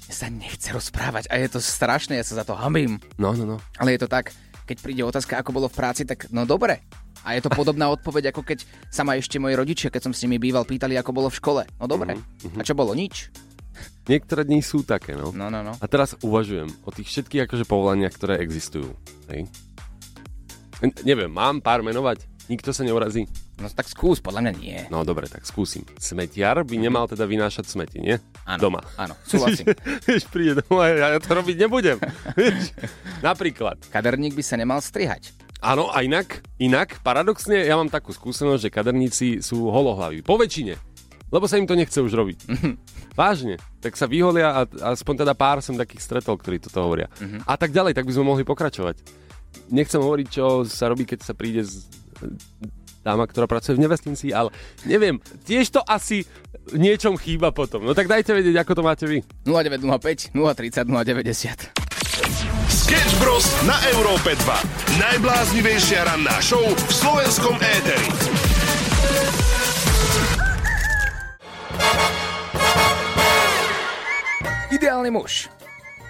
mne 0.09 0.15
sa 0.15 0.29
nechce 0.29 0.73
rozprávať 0.73 1.29
a 1.29 1.37
je 1.37 1.49
to 1.49 1.61
strašné, 1.61 2.17
ja 2.17 2.25
sa 2.25 2.41
za 2.41 2.45
to 2.45 2.57
hambím. 2.57 2.97
No, 3.21 3.37
no, 3.37 3.45
no. 3.45 3.57
Ale 3.77 3.93
je 3.93 4.01
to 4.01 4.09
tak, 4.09 4.33
keď 4.65 4.77
príde 4.81 5.03
otázka, 5.05 5.37
ako 5.37 5.53
bolo 5.53 5.67
v 5.69 5.77
práci, 5.77 6.09
tak 6.09 6.33
no 6.33 6.49
dobre. 6.49 6.81
A 7.25 7.37
je 7.37 7.45
to 7.45 7.53
podobná 7.53 7.89
odpoveď, 7.97 8.33
ako 8.33 8.41
keď 8.41 8.65
sa 8.89 9.05
ma 9.05 9.17
ešte 9.17 9.37
moji 9.37 9.57
rodičia, 9.57 9.93
keď 9.93 10.09
som 10.09 10.13
s 10.17 10.25
nimi 10.25 10.41
býval, 10.41 10.65
pýtali, 10.65 10.97
ako 10.97 11.13
bolo 11.13 11.29
v 11.29 11.37
škole. 11.37 11.63
No 11.77 11.85
dobre. 11.85 12.17
A 12.57 12.63
čo 12.65 12.73
bolo? 12.73 12.97
Nič. 12.97 13.29
Niektoré 14.07 14.45
dní 14.45 14.61
sú 14.61 14.85
také, 14.87 15.17
no. 15.17 15.33
No, 15.35 15.49
no, 15.51 15.61
no. 15.61 15.75
A 15.81 15.87
teraz 15.89 16.15
uvažujem 16.21 16.69
o 16.85 16.93
tých 16.93 17.09
všetkých 17.11 17.49
akože 17.49 17.65
povolaniach, 17.67 18.15
ktoré 18.15 18.39
existujú. 18.39 18.93
Hej? 19.33 19.49
Neviem, 21.07 21.31
mám 21.33 21.63
pár 21.65 21.81
menovať? 21.81 22.27
Nikto 22.45 22.77
sa 22.77 22.85
neurazí? 22.85 23.25
No 23.57 23.73
tak 23.73 23.89
skús, 23.89 24.21
podľa 24.21 24.45
mňa 24.45 24.53
nie. 24.61 24.79
No 24.93 25.01
dobre, 25.07 25.31
tak 25.31 25.49
skúsim. 25.49 25.87
Smetiar 25.97 26.61
by 26.61 26.77
nemal 26.77 27.09
teda 27.09 27.25
vynášať 27.25 27.65
smeti, 27.71 28.03
nie? 28.05 28.21
Áno, 28.45 28.69
Doma. 28.69 28.85
Áno, 29.01 29.17
súhlasím. 29.25 29.73
Vieš, 30.07 30.29
príde 30.29 30.61
domov 30.61 30.85
a 30.85 31.17
ja 31.17 31.21
to 31.23 31.33
robiť 31.33 31.57
nebudem. 31.57 31.97
Napríklad. 33.29 33.81
Kaderník 33.89 34.37
by 34.37 34.45
sa 34.45 34.61
nemal 34.61 34.85
strihať. 34.85 35.33
Áno, 35.65 35.89
a 35.89 36.05
inak, 36.05 36.45
inak, 36.61 37.01
paradoxne, 37.01 37.65
ja 37.65 37.81
mám 37.81 37.89
takú 37.89 38.13
skúsenosť, 38.13 38.69
že 38.69 38.75
kaderníci 38.75 39.29
sú 39.41 39.73
holohlaví. 39.73 40.21
Po 40.21 40.37
väčšine. 40.37 40.77
Lebo 41.33 41.49
sa 41.49 41.57
im 41.57 41.65
to 41.65 41.73
nechce 41.73 41.97
už 41.97 42.13
robiť. 42.13 42.45
Vážne. 43.17 43.57
Tak 43.81 43.97
sa 43.97 44.05
vyholia 44.05 44.53
a 44.53 44.61
a 44.69 44.93
aspoň 44.93 45.25
teda 45.25 45.33
pár 45.33 45.65
som 45.65 45.73
takých 45.75 46.05
stretol, 46.05 46.37
ktorí 46.37 46.61
toto 46.61 46.85
hovoria. 46.85 47.09
A 47.49 47.57
tak 47.57 47.73
ďalej, 47.73 47.97
tak 47.97 48.05
by 48.05 48.13
sme 48.13 48.29
mohli 48.29 48.45
pokračovať. 48.45 49.24
Nechcem 49.73 50.01
hovoriť, 50.01 50.27
čo 50.29 50.63
sa 50.69 50.91
robí, 50.93 51.09
keď 51.09 51.19
sa 51.25 51.35
príde 51.35 51.65
z, 51.65 51.89
dáma, 53.05 53.29
ktorá 53.29 53.45
pracuje 53.45 53.77
v 53.77 53.85
nevestnici, 53.85 54.33
ale 54.33 54.49
neviem, 54.89 55.21
tiež 55.45 55.69
to 55.69 55.81
asi 55.85 56.25
niečom 56.73 57.21
chýba 57.21 57.53
potom. 57.53 57.85
No 57.85 57.93
tak 57.93 58.09
dajte 58.09 58.33
vedieť, 58.33 58.65
ako 58.65 58.73
to 58.81 58.83
máte 58.83 59.05
vy. 59.05 59.21
0905 59.45 60.33
030 60.33 60.89
090. 60.89 61.85
Sketch 62.69 63.15
Bros. 63.21 63.45
na 63.69 63.77
Európe 63.93 64.33
2. 64.33 65.01
Najbláznivejšia 65.01 66.05
ranná 66.09 66.37
show 66.41 66.65
v 66.65 66.93
slovenskom 66.93 67.57
éteri. 67.61 68.09
Ideálny 74.73 75.11
muž. 75.13 75.49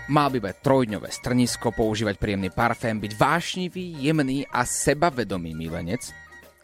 Mal 0.04 0.28
by 0.28 0.37
mať 0.37 0.61
trojdňové 0.61 1.08
strnisko, 1.08 1.73
používať 1.73 2.20
príjemný 2.20 2.52
parfém, 2.52 3.00
byť 3.00 3.16
vášnivý, 3.16 4.04
jemný 4.04 4.44
a 4.52 4.68
sebavedomý 4.68 5.56
milenec. 5.56 6.12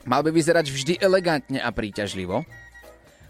Mal 0.04 0.20
by 0.20 0.28
vyzerať 0.28 0.68
vždy 0.68 0.94
elegantne 1.00 1.56
a 1.56 1.73
príťažlivo. 1.73 2.44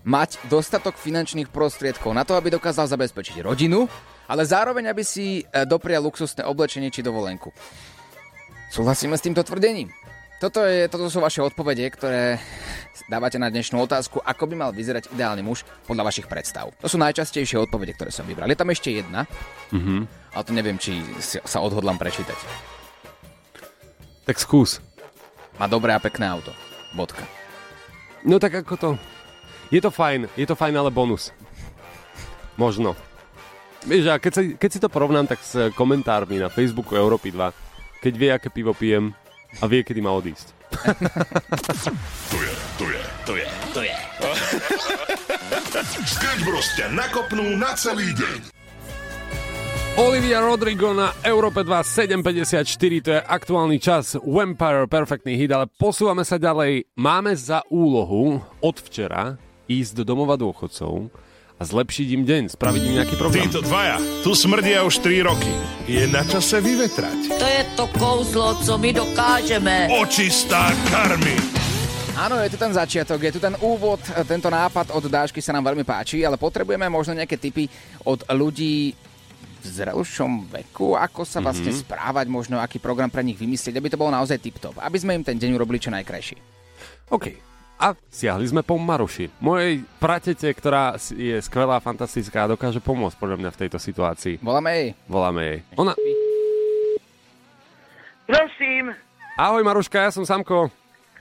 Mať 0.02 0.42
dostatok 0.50 0.98
finančných 0.98 1.54
prostriedkov 1.54 2.10
na 2.10 2.26
to, 2.26 2.34
aby 2.34 2.50
dokázal 2.50 2.90
zabezpečiť 2.90 3.46
rodinu, 3.46 3.86
ale 4.26 4.42
zároveň, 4.42 4.90
aby 4.90 5.06
si 5.06 5.46
e, 5.46 5.62
doprial 5.62 6.02
luxusné 6.02 6.42
oblečenie 6.42 6.90
či 6.90 7.06
dovolenku. 7.06 7.54
Súhlasíme 8.74 9.14
s 9.14 9.22
týmto 9.22 9.46
tvrdením? 9.46 9.94
Toto, 10.40 10.64
je, 10.64 10.88
toto 10.88 11.12
sú 11.12 11.20
vaše 11.20 11.44
odpovede, 11.44 11.84
ktoré 11.92 12.40
dávate 13.12 13.36
na 13.36 13.52
dnešnú 13.52 13.76
otázku, 13.84 14.24
ako 14.24 14.48
by 14.48 14.54
mal 14.56 14.70
vyzerať 14.72 15.12
ideálny 15.12 15.44
muž 15.44 15.68
podľa 15.84 16.08
vašich 16.08 16.24
predstav. 16.32 16.72
To 16.80 16.88
sú 16.88 16.96
najčastejšie 16.96 17.60
odpovede, 17.60 17.92
ktoré 17.92 18.08
som 18.08 18.24
vybral. 18.24 18.48
Je 18.48 18.56
tam 18.56 18.72
ešte 18.72 18.88
jedna, 18.88 19.28
mm-hmm. 19.68 20.00
ale 20.32 20.42
to 20.48 20.52
neviem, 20.56 20.80
či 20.80 21.04
sa 21.20 21.60
odhodlám 21.60 22.00
prečítať. 22.00 22.40
Tak 24.24 24.40
skús. 24.40 24.80
Má 25.60 25.68
dobré 25.68 25.92
a 25.92 26.00
pekné 26.00 26.24
auto. 26.24 26.56
Bodka. 26.96 27.28
No 28.24 28.40
tak 28.40 28.64
ako 28.64 28.74
to... 28.80 28.88
Je 29.68 29.84
to 29.84 29.92
fajn, 29.92 30.24
je 30.40 30.48
to 30.48 30.56
fajn, 30.56 30.72
ale 30.72 30.88
bonus. 30.88 31.36
Možno. 32.56 32.96
Vieš, 33.84 34.08
a 34.08 34.16
keď, 34.16 34.32
sa, 34.32 34.42
keď 34.56 34.70
si 34.72 34.80
to 34.80 34.88
porovnám, 34.88 35.28
tak 35.28 35.44
s 35.44 35.68
komentármi 35.76 36.40
na 36.40 36.48
Facebooku 36.48 36.96
Európy 36.96 37.28
2, 37.28 38.00
keď 38.00 38.12
vie, 38.16 38.30
aké 38.32 38.48
pivo 38.48 38.72
pijem 38.72 39.12
a 39.58 39.64
vie, 39.66 39.82
kedy 39.82 39.98
má 39.98 40.14
odísť. 40.14 40.54
To 42.30 42.38
je, 42.38 42.54
to 42.78 42.86
je, 42.86 43.02
to 43.26 43.32
je, 43.34 43.48
to 43.74 43.80
je. 43.82 43.96
Sketch 46.14 46.42
Bros. 46.46 46.68
ťa 46.78 46.94
nakopnú 46.94 47.58
na 47.58 47.74
celý 47.74 48.14
deň. 48.14 48.54
Olivia 49.98 50.38
Rodrigo 50.40 50.94
na 50.94 51.12
Európe 51.26 51.66
2 51.66 51.74
7.54, 52.16 53.04
to 53.04 53.10
je 53.18 53.20
aktuálny 53.20 53.76
čas 53.82 54.14
Vampire, 54.22 54.86
perfektný 54.86 55.34
hit, 55.34 55.50
ale 55.50 55.66
posúvame 55.66 56.22
sa 56.22 56.38
ďalej. 56.38 56.88
Máme 56.96 57.34
za 57.34 57.66
úlohu 57.68 58.38
od 58.62 58.76
včera 58.80 59.36
ísť 59.66 60.00
do 60.00 60.14
domova 60.14 60.38
dôchodcov 60.38 61.10
a 61.60 61.62
zlepšiť 61.68 62.08
im 62.16 62.24
deň, 62.24 62.42
spraviť 62.56 62.82
im 62.88 62.94
nejaký 62.96 63.14
program. 63.20 63.44
Títo 63.44 63.60
dvaja 63.60 64.00
tu 64.24 64.32
smrdia 64.32 64.80
už 64.80 65.04
3 65.04 65.28
roky. 65.28 65.52
Je 65.84 66.08
na 66.08 66.24
čase 66.24 66.56
vyvetrať. 66.56 67.36
To 67.36 67.46
je 67.46 67.62
to 67.76 67.84
kouzlo, 68.00 68.56
co 68.64 68.80
my 68.80 68.90
dokážeme. 68.96 69.92
Očistá 69.92 70.72
karmy. 70.88 71.36
Áno, 72.16 72.40
je 72.40 72.52
tu 72.52 72.56
ten 72.56 72.72
začiatok, 72.72 73.20
je 73.20 73.32
tu 73.36 73.40
ten 73.40 73.52
úvod, 73.60 74.00
tento 74.24 74.48
nápad 74.48 74.92
od 74.92 75.04
Dášky 75.04 75.44
sa 75.44 75.52
nám 75.52 75.68
veľmi 75.72 75.84
páči, 75.84 76.24
ale 76.24 76.40
potrebujeme 76.40 76.88
možno 76.88 77.16
nejaké 77.16 77.36
tipy 77.36 77.68
od 78.08 78.24
ľudí 78.32 78.96
v 79.60 79.64
zrelšom 79.64 80.48
veku, 80.48 80.96
ako 80.96 81.28
sa 81.28 81.44
vlastne 81.44 81.72
mm-hmm. 81.72 81.84
správať, 81.84 82.26
možno 82.32 82.56
aký 82.56 82.80
program 82.80 83.12
pre 83.12 83.20
nich 83.20 83.36
vymyslieť, 83.36 83.76
aby 83.76 83.88
to 83.92 84.00
bolo 84.00 84.12
naozaj 84.12 84.40
tip-top, 84.40 84.80
aby 84.80 84.96
sme 84.96 85.16
im 85.20 85.24
ten 85.24 85.36
deň 85.36 85.60
urobili 85.60 85.76
čo 85.76 85.92
najkrajší. 85.92 86.36
OK. 87.12 87.49
A 87.80 87.96
siahli 88.12 88.44
sme 88.44 88.60
po 88.60 88.76
Maruši. 88.76 89.32
Mojej 89.40 89.80
pratete, 89.96 90.52
ktorá 90.52 91.00
je 91.00 91.40
skvelá, 91.40 91.80
fantastická 91.80 92.44
a 92.44 92.52
dokáže 92.52 92.76
pomôcť 92.76 93.16
podľa 93.16 93.40
mňa 93.40 93.50
v 93.56 93.60
tejto 93.64 93.80
situácii. 93.80 94.36
Voláme 94.44 94.68
jej. 94.76 94.88
Voláme 95.08 95.40
jej. 95.48 95.58
Ona... 95.80 95.96
Prosím. 98.28 98.92
Ahoj 99.40 99.64
Maruška, 99.64 99.96
ja 99.96 100.12
som 100.12 100.28
Samko. 100.28 100.68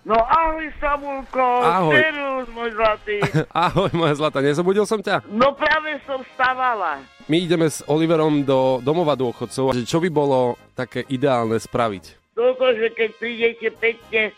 No 0.04 0.20
ahoj, 0.20 0.68
Samulko. 0.84 1.48
Ahoj. 1.64 1.96
Serus, 1.96 2.48
môj 2.52 2.70
zlatý. 2.76 3.24
Ahoj 3.68 3.92
moja 3.96 4.20
zlata, 4.20 4.44
nezobudil 4.44 4.84
som 4.84 5.00
ťa? 5.00 5.24
No 5.32 5.56
práve 5.56 5.96
som 6.04 6.20
stávala. 6.36 7.00
My 7.32 7.40
ideme 7.40 7.72
s 7.72 7.80
Oliverom 7.88 8.44
do 8.44 8.84
domova 8.84 9.16
dôchodcov. 9.16 9.76
Že 9.80 9.88
Čo 9.88 10.00
by 10.04 10.10
bolo 10.12 10.60
také 10.76 11.08
ideálne 11.08 11.56
spraviť? 11.56 12.19
Toľko, 12.40 12.66
že 12.80 12.88
keď 12.96 13.10
prídete 13.20 13.68
pekne, 13.84 14.32
e, 14.32 14.34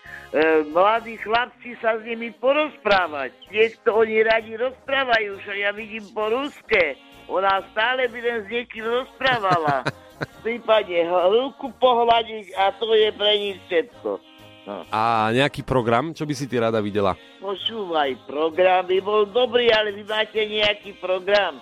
mladí 0.73 1.21
chlapci 1.21 1.77
sa 1.77 2.01
s 2.01 2.01
nimi 2.01 2.33
porozprávať. 2.33 3.29
Niekto 3.53 3.93
oni 3.93 4.25
radi 4.25 4.57
rozprávajú, 4.57 5.37
že 5.45 5.61
ja 5.61 5.69
vidím 5.69 6.09
po 6.09 6.25
ruske. 6.33 6.97
Ona 7.29 7.61
stále 7.69 8.09
by 8.09 8.17
len 8.17 8.37
s 8.41 8.47
niekým 8.49 8.81
rozprávala. 8.89 9.85
V 10.21 10.37
prípade 10.41 10.93
ruku 11.09 11.73
pohľadiť 11.81 12.53
a 12.53 12.73
to 12.77 12.93
je 12.93 13.09
pre 13.13 13.33
nich 13.37 13.57
všetko. 13.69 14.09
No. 14.69 14.85
A 14.93 15.33
nejaký 15.33 15.65
program, 15.65 16.13
čo 16.13 16.29
by 16.29 16.33
si 16.37 16.45
ty 16.45 16.61
rada 16.61 16.77
videla? 16.77 17.17
Počúvaj, 17.41 18.29
program 18.29 18.85
by 18.85 18.97
bol 19.01 19.25
dobrý, 19.25 19.73
ale 19.73 19.89
vy 19.93 20.05
máte 20.05 20.37
nejaký 20.45 20.93
program. 21.01 21.57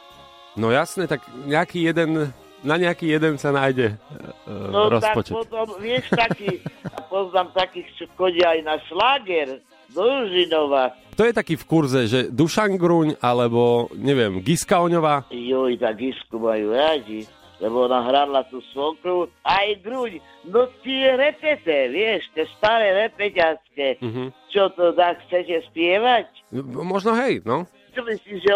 No 0.60 0.72
jasné, 0.76 1.08
tak 1.08 1.24
nejaký 1.48 1.88
jeden, 1.88 2.36
na 2.62 2.76
nejaký 2.76 3.08
jeden 3.08 3.36
sa 3.36 3.50
nájde 3.50 3.96
uh, 3.96 4.70
No 4.70 4.90
rozpočet. 4.90 5.32
tak 5.32 5.40
potom, 5.46 5.68
vieš, 5.78 6.06
taký, 6.12 6.60
poznám 7.08 7.50
takých, 7.54 7.88
čo 7.96 8.06
chodia 8.14 8.56
aj 8.56 8.62
na 8.62 8.76
šláger, 8.86 9.64
do 9.90 10.06
Ružinova. 10.06 10.94
To 11.18 11.26
je 11.26 11.34
taký 11.34 11.58
v 11.58 11.66
kurze, 11.66 12.02
že 12.06 12.20
Dušan 12.30 12.78
Gruň, 12.78 13.18
alebo 13.20 13.90
neviem, 13.98 14.40
Giska 14.40 14.80
Oňová. 14.80 15.26
Joj, 15.34 15.76
tak 15.76 15.98
Gisku 15.98 16.38
majú 16.38 16.72
radi, 16.72 17.26
lebo 17.60 17.90
ona 17.90 18.06
hrala 18.06 18.46
tú 18.48 18.62
svokru. 18.72 19.28
Aj 19.42 19.68
Gruň, 19.82 20.22
no 20.48 20.70
tie 20.86 21.18
repete, 21.18 21.90
vieš, 21.90 22.30
tie 22.38 22.46
staré 22.56 23.10
repeťacké. 23.10 23.98
Mhm. 24.00 24.24
Čo 24.54 24.70
to 24.74 24.94
tak 24.94 25.20
chcete 25.28 25.66
spievať? 25.74 26.30
No, 26.54 26.86
Možno 26.86 27.14
hej, 27.18 27.42
no. 27.44 27.66
Čo 28.00 28.08
myslíš, 28.08 28.40
že 28.48 28.56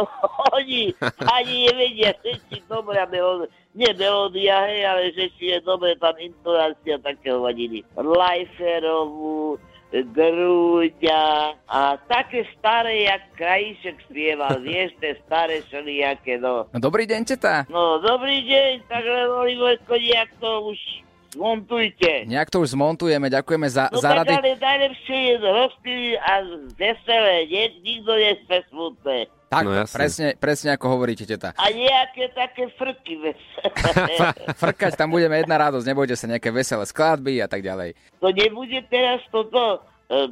oni 0.56 0.96
ani 1.36 1.68
nevedia, 1.68 2.16
že 2.24 2.40
či 2.48 2.64
dobrá 2.72 3.04
melódia, 3.12 3.52
nie 3.76 3.92
melódia, 3.92 4.56
hej, 4.72 4.88
ale 4.88 5.12
že 5.12 5.28
či 5.36 5.52
je 5.52 5.60
dobre 5.68 6.00
tam 6.00 6.16
intonácia 6.16 6.96
takého 7.04 7.44
vadiny. 7.44 7.84
Lajferovú, 8.00 9.60
Grúďa 9.92 11.60
a 11.68 12.00
také 12.08 12.48
staré, 12.56 13.04
jak 13.04 13.36
krajíček 13.36 14.00
spieval, 14.08 14.64
vieš, 14.64 14.96
tie 15.04 15.20
staré 15.28 15.60
všelijaké, 15.68 16.40
no. 16.40 16.72
No 16.72 16.80
dobrý 16.80 17.04
deň, 17.04 17.22
teta. 17.28 17.68
No, 17.68 18.00
dobrý 18.00 18.48
deň, 18.48 18.88
tak 18.88 19.04
len 19.04 19.28
Oliverko, 19.28 20.00
nejak 20.00 20.32
to 20.40 20.72
už 20.72 21.03
montujte. 21.36 22.25
Nejak 22.25 22.50
to 22.50 22.62
už 22.62 22.74
zmontujeme, 22.74 23.28
ďakujeme 23.28 23.68
za, 23.68 23.88
No 23.88 23.98
za 23.98 24.10
tak 24.10 24.18
rady. 24.22 24.34
ale 24.34 24.52
najlepšie 24.56 25.18
je 25.18 25.36
rozpíli 25.40 26.12
a 26.16 26.34
veselé, 26.74 27.36
nie, 27.46 27.66
nikto 27.82 28.12
nespe 28.12 28.58
smutné. 28.68 29.18
Tak, 29.48 29.63
No 29.63 29.72
jasne. 29.72 29.94
presne, 29.94 30.28
presne 30.34 30.70
ako 30.74 30.86
hovoríte, 30.90 31.24
teta. 31.24 31.54
A 31.54 31.70
nejaké 31.70 32.34
také 32.34 32.74
frky 32.74 33.22
veselé. 33.22 34.18
Frkať 34.62 34.94
tam 34.94 35.10
budeme 35.10 35.38
jedna 35.38 35.62
radosť, 35.62 35.86
nebojte 35.86 36.16
sa 36.16 36.25
nejaké 36.25 36.50
veselé 36.50 36.82
skladby 36.84 37.38
a 37.38 37.46
tak 37.46 37.62
ďalej. 37.62 37.94
To 38.18 38.34
nebude 38.34 38.82
teraz 38.90 39.22
toto 39.30 39.86
uh, 40.10 40.25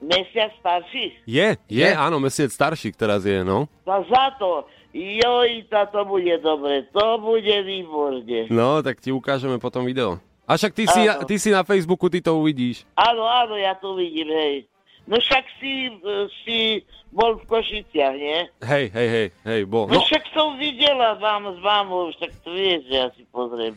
mesiac 0.00 0.50
starší? 0.58 1.22
Je, 1.22 1.54
je, 1.66 1.86
Je. 1.86 1.94
áno, 1.94 2.18
mesiac 2.18 2.50
starší 2.50 2.90
teraz 2.92 3.22
je, 3.22 3.46
no. 3.46 3.70
No 3.86 3.94
za 4.10 4.34
to, 4.36 4.66
joj, 4.90 5.62
tá 5.70 5.86
to 5.86 6.02
bude 6.02 6.34
dobre, 6.40 6.82
to 6.90 7.06
bude 7.22 7.56
výborne. 7.62 8.50
No, 8.50 8.82
tak 8.82 8.98
ti 8.98 9.14
ukážeme 9.14 9.62
potom 9.62 9.86
video. 9.86 10.18
A 10.48 10.56
však 10.56 10.72
ty 10.72 10.88
si, 10.88 11.02
ty 11.28 11.34
si 11.36 11.52
na 11.52 11.60
Facebooku, 11.60 12.08
ty 12.08 12.24
to 12.24 12.40
uvidíš. 12.40 12.88
Áno, 12.96 13.28
áno, 13.28 13.52
ja 13.60 13.76
to 13.76 13.92
vidím, 14.00 14.32
hej. 14.32 14.64
No 15.04 15.20
však 15.20 15.44
si, 15.60 15.92
uh, 15.92 16.24
si 16.44 16.80
bol 17.08 17.40
v 17.40 17.44
Košiciach, 17.48 18.14
nie? 18.14 18.38
Hej, 18.60 18.84
hej, 18.92 19.08
hej, 19.08 19.26
hej, 19.44 19.60
bol. 19.64 19.88
No 19.88 19.98
No, 19.98 20.04
však 20.06 20.24
som 20.30 20.54
videla 20.54 21.18
vám 21.18 21.50
s 21.50 21.58
mamou, 21.58 22.12
však 22.14 22.30
to 22.46 22.54
vieš, 22.54 22.86
že 22.86 22.94
ja 22.94 23.06
si 23.16 23.26
pozriem. 23.28 23.74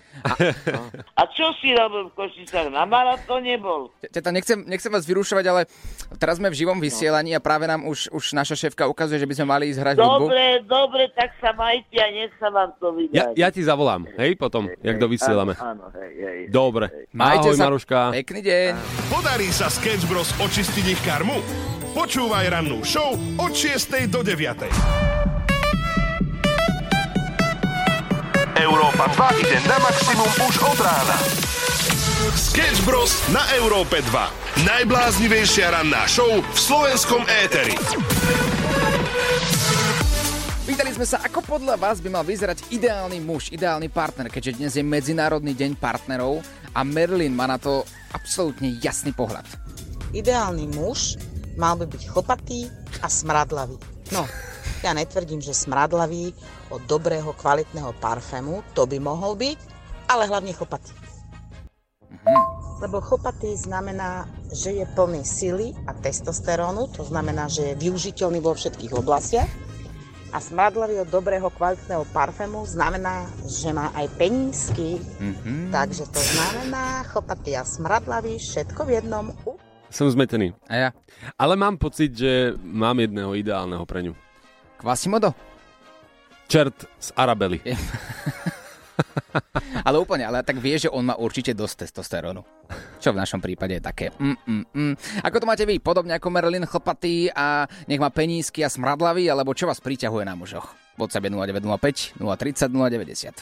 A 1.19 1.25
čo 1.31 1.49
si 1.57 1.73
robil 1.73 2.11
v 2.11 2.13
Košicách? 2.13 2.69
Na 2.69 2.85
maratóne 2.85 3.57
bol? 3.57 3.89
Teta, 4.03 4.29
nechcem, 4.29 4.61
nechcem 4.67 4.91
vás 4.93 5.07
vyrušovať, 5.07 5.45
ale 5.49 5.61
teraz 6.21 6.37
sme 6.37 6.53
v 6.53 6.59
živom 6.61 6.77
vysielaní 6.77 7.33
a 7.33 7.41
práve 7.41 7.65
nám 7.65 7.87
už, 7.87 8.13
už 8.13 8.37
naša 8.37 8.53
šéfka 8.53 8.85
ukazuje, 8.85 9.17
že 9.17 9.27
by 9.27 9.35
sme 9.39 9.47
mali 9.49 9.63
ísť 9.73 9.79
hrať 9.81 9.95
hudbu. 9.97 10.25
Dobre, 10.29 10.45
dobre, 10.69 11.03
tak 11.17 11.33
sa 11.41 11.51
majte 11.57 11.97
a 11.97 12.07
nech 12.13 12.33
sa 12.37 12.53
vám 12.53 12.69
to 12.77 12.93
ja, 13.11 13.31
vydá. 13.31 13.47
ja 13.47 13.47
ti 13.49 13.61
zavolám, 13.65 14.05
hej, 14.21 14.37
potom, 14.37 14.69
jak 14.69 14.97
dovysielame. 15.01 15.57
Áno, 15.57 15.89
hej, 15.97 16.11
hej. 16.21 16.39
Dobre. 16.53 17.09
Majte 17.09 17.49
Ahoj, 17.49 17.57
sa. 17.57 17.63
Maruška. 17.65 17.97
Pekný 18.21 18.41
deň. 18.45 18.71
Podarí 19.09 19.49
sa 19.49 19.71
Sketch 19.71 20.05
Bros. 20.05 20.29
očistiť 20.37 20.85
ich 20.85 21.01
karmu? 21.01 21.80
Počúvaj 21.91 22.47
rannú 22.55 22.87
show 22.87 23.19
od 23.35 23.51
6. 23.51 24.07
do 24.07 24.23
9. 24.23 24.63
Európa 28.55 29.11
2 29.11 29.43
ide 29.43 29.59
na 29.67 29.75
maximum 29.75 30.31
už 30.47 30.55
od 30.71 30.79
rána. 30.79 31.19
Sketch 32.31 32.87
Bros. 32.87 33.11
na 33.35 33.43
Európe 33.59 33.99
2. 34.07 34.07
Najbláznivejšia 34.63 35.75
ranná 35.75 36.07
show 36.07 36.31
v 36.39 36.55
slovenskom 36.55 37.27
éteri. 37.27 37.75
Pýtali 40.63 40.95
sme 40.95 41.03
sa, 41.03 41.19
ako 41.27 41.43
podľa 41.43 41.75
vás 41.75 41.99
by 41.99 42.07
mal 42.07 42.23
vyzerať 42.23 42.71
ideálny 42.71 43.19
muž, 43.19 43.51
ideálny 43.51 43.91
partner, 43.91 44.31
keďže 44.31 44.55
dnes 44.63 44.71
je 44.79 44.83
Medzinárodný 44.87 45.51
deň 45.51 45.75
partnerov 45.75 46.39
a 46.71 46.87
Merlin 46.87 47.35
má 47.35 47.51
na 47.51 47.59
to 47.59 47.83
absolútne 48.15 48.79
jasný 48.79 49.11
pohľad. 49.11 49.43
Ideálny 50.15 50.71
muž 50.71 51.19
mal 51.61 51.77
by 51.77 51.85
byť 51.85 52.09
chlpatý 52.09 52.65
a 53.05 53.07
smradlavý. 53.07 53.77
No, 54.09 54.25
ja 54.81 54.97
netvrdím, 54.97 55.45
že 55.45 55.53
smradlavý 55.53 56.33
od 56.73 56.81
dobrého, 56.89 57.37
kvalitného 57.37 57.93
parfému, 58.01 58.65
to 58.73 58.89
by 58.89 58.97
mohol 58.97 59.37
byť, 59.37 59.59
ale 60.09 60.25
hlavne 60.25 60.57
chlpatý. 60.57 60.89
Lebo 62.81 62.97
chlpatý 62.97 63.53
znamená, 63.53 64.25
že 64.49 64.73
je 64.73 64.85
plný 64.97 65.21
sily 65.21 65.77
a 65.85 65.93
testosterónu, 65.93 66.89
to 66.97 67.05
znamená, 67.05 67.45
že 67.45 67.71
je 67.71 67.77
využiteľný 67.77 68.41
vo 68.41 68.57
všetkých 68.57 68.97
oblastiach. 68.97 69.49
A 70.31 70.39
smradlavý 70.39 71.03
od 71.03 71.11
dobrého, 71.11 71.51
kvalitného 71.53 72.07
parfému 72.09 72.63
znamená, 72.65 73.27
že 73.45 73.69
má 73.75 73.93
aj 73.93 74.07
penízky. 74.17 74.97
Takže 75.69 76.07
to 76.09 76.21
znamená 76.23 77.03
chlpatý 77.05 77.53
a 77.53 77.67
smradlavý, 77.67 78.39
všetko 78.39 78.81
v 78.87 78.91
jednom. 78.97 79.29
U- 79.45 79.70
Som 79.91 80.07
zmetený. 80.07 80.55
A 80.71 80.73
ja? 80.75 80.89
Ale 81.35 81.59
mám 81.59 81.75
pocit, 81.75 82.15
že 82.15 82.55
mám 82.63 82.95
jedného 82.95 83.35
ideálneho 83.35 83.83
pre 83.83 84.07
ňu. 84.07 84.15
Kvasimodo? 84.79 85.35
Čert 86.47 86.87
z 86.95 87.11
Arabely. 87.13 87.59
Ale 89.81 89.97
úplne, 89.97 90.29
ale 90.29 90.45
tak 90.45 90.61
vie, 90.61 90.77
že 90.77 90.91
on 90.91 91.09
má 91.09 91.17
určite 91.17 91.57
dosť 91.57 91.85
testosterónu. 91.87 92.45
Čo 93.01 93.17
v 93.17 93.19
našom 93.19 93.41
prípade 93.41 93.73
je 93.73 93.83
také 93.83 94.13
mm, 94.13 94.37
mm, 94.45 94.65
mm. 94.77 94.93
Ako 95.25 95.41
to 95.41 95.49
máte 95.49 95.65
vy? 95.65 95.81
Podobne 95.81 96.13
ako 96.21 96.29
Merlin 96.29 96.69
chlpatý 96.69 97.33
a 97.33 97.65
nech 97.89 97.97
má 97.97 98.13
penízky 98.13 98.61
a 98.61 98.69
smradlavý, 98.69 99.25
alebo 99.25 99.57
čo 99.57 99.65
vás 99.65 99.81
priťahuje 99.81 100.21
na 100.21 100.37
mužoch? 100.37 100.80
WhatsApp 101.01 101.25
je 101.25 101.31
0905 101.33 102.21
030 102.21 102.69
090. 102.69 103.41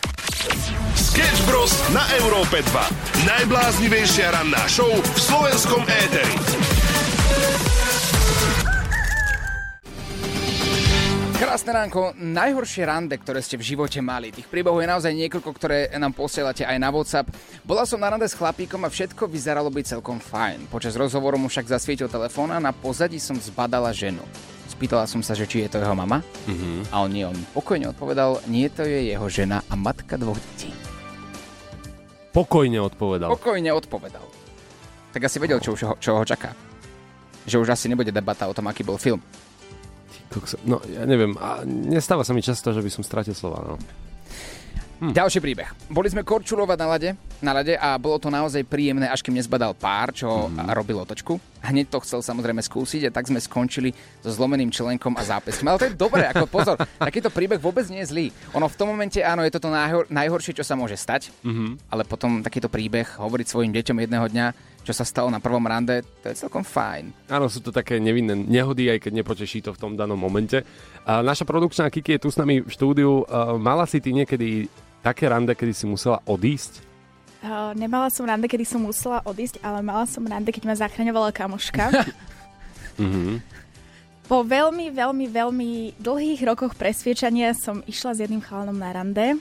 Sketch 0.96 1.42
Bros. 1.44 1.76
na 1.92 2.08
Európe 2.24 2.64
2. 2.64 3.28
Najbláznivejšia 3.28 4.32
ranná 4.32 4.64
show 4.72 4.88
v 4.88 5.20
slovenskom 5.20 5.84
éteri. 5.84 6.36
Krásne 11.40 11.72
ránko, 11.72 12.16
najhoršie 12.20 12.84
rande, 12.84 13.16
ktoré 13.16 13.40
ste 13.40 13.56
v 13.56 13.64
živote 13.64 14.00
mali. 14.04 14.32
Tých 14.32 14.48
príbehov 14.52 14.84
je 14.84 14.92
naozaj 14.92 15.12
niekoľko, 15.16 15.52
ktoré 15.56 15.88
nám 15.96 16.12
posielate 16.12 16.68
aj 16.68 16.78
na 16.80 16.92
WhatsApp. 16.92 17.32
Bola 17.64 17.88
som 17.88 18.00
na 18.00 18.12
rande 18.12 18.28
s 18.28 18.36
chlapíkom 18.36 18.84
a 18.84 18.92
všetko 18.92 19.28
vyzeralo 19.28 19.72
byť 19.72 20.00
celkom 20.00 20.20
fajn. 20.20 20.68
Počas 20.68 21.00
rozhovoru 21.00 21.40
mu 21.40 21.48
však 21.48 21.72
zasvietil 21.72 22.12
telefón 22.12 22.52
a 22.52 22.60
na 22.60 22.76
pozadí 22.76 23.24
som 23.24 23.40
zbadala 23.40 23.96
ženu. 23.96 24.24
Spýtala 24.80 25.04
som 25.06 25.20
sa, 25.20 25.36
že 25.36 25.44
či 25.44 25.60
je 25.60 25.70
to 25.70 25.78
jeho 25.78 25.92
mama 25.92 26.24
Mhm. 26.48 26.88
a 26.88 27.04
on 27.04 27.12
nie, 27.12 27.28
on 27.28 27.36
pokojne 27.52 27.92
odpovedal, 27.92 28.40
nie 28.48 28.72
to 28.72 28.88
je 28.88 29.12
jeho 29.12 29.28
žena 29.28 29.60
a 29.68 29.76
matka 29.76 30.16
dvoch 30.16 30.40
detí. 30.40 30.72
Pokojne 32.32 32.80
odpovedal. 32.80 33.28
Pokojne 33.28 33.76
odpovedal. 33.76 34.24
Tak 35.12 35.20
asi 35.20 35.36
vedel, 35.36 35.60
čo, 35.60 35.76
ho, 35.76 36.00
čo 36.00 36.16
ho 36.16 36.24
čaká. 36.24 36.56
Že 37.44 37.60
už 37.60 37.70
asi 37.70 37.92
nebude 37.92 38.08
debata 38.08 38.48
o 38.48 38.56
tom, 38.56 38.72
aký 38.72 38.88
bol 38.88 38.96
film. 38.96 39.20
No, 40.64 40.80
ja 40.86 41.04
neviem. 41.04 41.34
A 41.36 41.66
nestáva 41.66 42.22
sa 42.22 42.32
mi 42.32 42.40
často, 42.40 42.70
že 42.70 42.80
by 42.80 42.88
som 42.88 43.04
stratil 43.04 43.34
slova. 43.34 43.66
No. 43.66 43.76
Hm. 45.00 45.16
Ďalší 45.16 45.40
príbeh. 45.40 45.72
Boli 45.88 46.12
sme 46.12 46.28
korčulovať 46.28 46.76
na 46.76 46.88
lade, 46.92 47.10
na 47.40 47.56
lade 47.56 47.72
a 47.80 47.96
bolo 47.96 48.20
to 48.20 48.28
naozaj 48.28 48.68
príjemné, 48.68 49.08
až 49.08 49.24
kým 49.24 49.32
nezbadal 49.32 49.72
pár, 49.72 50.12
čo 50.12 50.52
mm. 50.52 50.76
robil 50.76 51.00
otočku. 51.00 51.40
Hneď 51.64 51.88
to 51.88 52.04
chcel 52.04 52.20
samozrejme 52.20 52.60
skúsiť 52.60 53.08
a 53.08 53.14
tak 53.16 53.32
sme 53.32 53.40
skončili 53.40 53.96
so 54.20 54.28
zlomeným 54.28 54.68
členkom 54.68 55.16
a 55.16 55.24
zápeskom. 55.24 55.72
Ale 55.72 55.80
to 55.80 55.88
je 55.88 55.96
dobré, 55.96 56.28
ako 56.28 56.52
pozor, 56.52 56.76
takýto 57.00 57.32
príbeh 57.32 57.64
vôbec 57.64 57.88
nie 57.88 58.04
je 58.04 58.12
zlý. 58.12 58.28
Ono 58.60 58.68
v 58.68 58.76
tom 58.76 58.92
momente, 58.92 59.24
áno, 59.24 59.48
je 59.48 59.56
toto 59.56 59.72
najhor- 59.72 60.12
najhoršie, 60.12 60.60
čo 60.60 60.68
sa 60.68 60.76
môže 60.76 61.00
stať, 61.00 61.32
mm-hmm. 61.48 61.96
ale 61.96 62.04
potom 62.04 62.44
takýto 62.44 62.68
príbeh 62.68 63.08
hovoriť 63.24 63.48
svojim 63.48 63.72
deťom 63.72 64.04
jedného 64.04 64.28
dňa, 64.28 64.48
čo 64.84 64.92
sa 64.92 65.08
stalo 65.08 65.32
na 65.32 65.40
prvom 65.40 65.64
rande, 65.64 66.04
to 66.20 66.32
je 66.32 66.40
celkom 66.44 66.64
fajn. 66.64 67.32
Áno, 67.32 67.48
sú 67.48 67.64
to 67.64 67.72
také 67.72 68.04
nevinné 68.04 68.36
nehody, 68.36 68.92
aj 68.92 69.08
keď 69.08 69.12
nepoteší 69.24 69.64
to 69.64 69.72
v 69.72 69.80
tom 69.80 69.92
danom 69.96 70.20
momente. 70.20 70.64
A 71.08 71.24
naša 71.24 71.48
produkčná 71.48 71.88
Kiki 71.88 72.20
je 72.20 72.24
tu 72.26 72.30
s 72.32 72.40
nami 72.40 72.64
v 72.64 72.72
štúdiu. 72.72 73.24
Mala 73.60 73.86
si 73.86 74.02
ty 74.02 74.16
niekedy 74.16 74.68
také 75.02 75.28
rande, 75.30 75.56
kedy 75.56 75.74
si 75.74 75.86
musela 75.88 76.20
odísť? 76.28 76.86
Uh, 77.40 77.72
nemala 77.72 78.12
som 78.12 78.28
rande, 78.28 78.52
kedy 78.52 78.68
som 78.68 78.84
musela 78.84 79.24
odísť, 79.24 79.64
ale 79.64 79.80
mala 79.80 80.04
som 80.04 80.24
rande, 80.28 80.52
keď 80.52 80.64
ma 80.68 80.76
zachraňovala 80.76 81.32
kamoška. 81.32 81.84
Mhm. 83.00 83.40
Po 84.28 84.46
veľmi, 84.46 84.94
veľmi, 84.94 85.26
veľmi 85.32 85.72
dlhých 85.98 86.44
rokoch 86.46 86.76
presviečania 86.76 87.56
som 87.58 87.82
išla 87.90 88.12
s 88.14 88.22
jedným 88.22 88.44
chalanom 88.44 88.78
na 88.78 88.94
rande. 88.94 89.40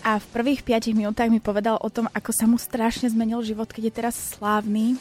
A 0.00 0.16
v 0.16 0.26
prvých 0.32 0.64
5 0.64 0.96
minútach 0.96 1.28
mi 1.28 1.36
povedal 1.36 1.76
o 1.76 1.88
tom, 1.92 2.08
ako 2.16 2.32
sa 2.32 2.48
mu 2.48 2.56
strašne 2.56 3.12
zmenil 3.12 3.44
život, 3.44 3.68
keď 3.68 3.92
je 3.92 3.92
teraz 3.92 4.16
slávny. 4.16 4.96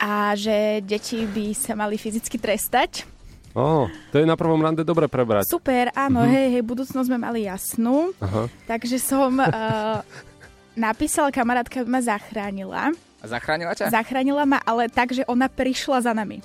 A 0.00 0.32
že 0.32 0.80
deti 0.80 1.28
by 1.28 1.52
sa 1.52 1.76
mali 1.76 2.00
fyzicky 2.00 2.40
trestať. 2.40 3.04
Oh, 3.52 3.84
to 4.08 4.16
je 4.16 4.24
na 4.24 4.34
prvom 4.34 4.56
rande 4.56 4.80
dobre 4.80 5.04
prebrať. 5.04 5.50
Super, 5.50 5.90
áno, 5.92 6.22
Mhm. 6.22 6.30
hej, 6.30 6.46
hej, 6.52 6.62
budúcnosť 6.62 7.02
sme 7.04 7.18
mali 7.18 7.44
jasnú. 7.44 8.14
Aha. 8.16 8.46
Takže 8.64 8.96
som 8.96 9.34
uh, 9.34 10.06
napísala 10.78 11.28
kamarátka, 11.28 11.82
aby 11.82 11.90
ma 11.90 11.98
zachránila. 11.98 12.94
A 13.18 13.26
zachránila 13.26 13.74
ťa? 13.74 13.90
Zachránila 13.90 14.44
ma, 14.44 14.58
ale 14.60 14.86
tak, 14.86 15.10
že 15.10 15.26
ona 15.26 15.46
prišla 15.46 15.98
za 16.00 16.12
nami. 16.12 16.40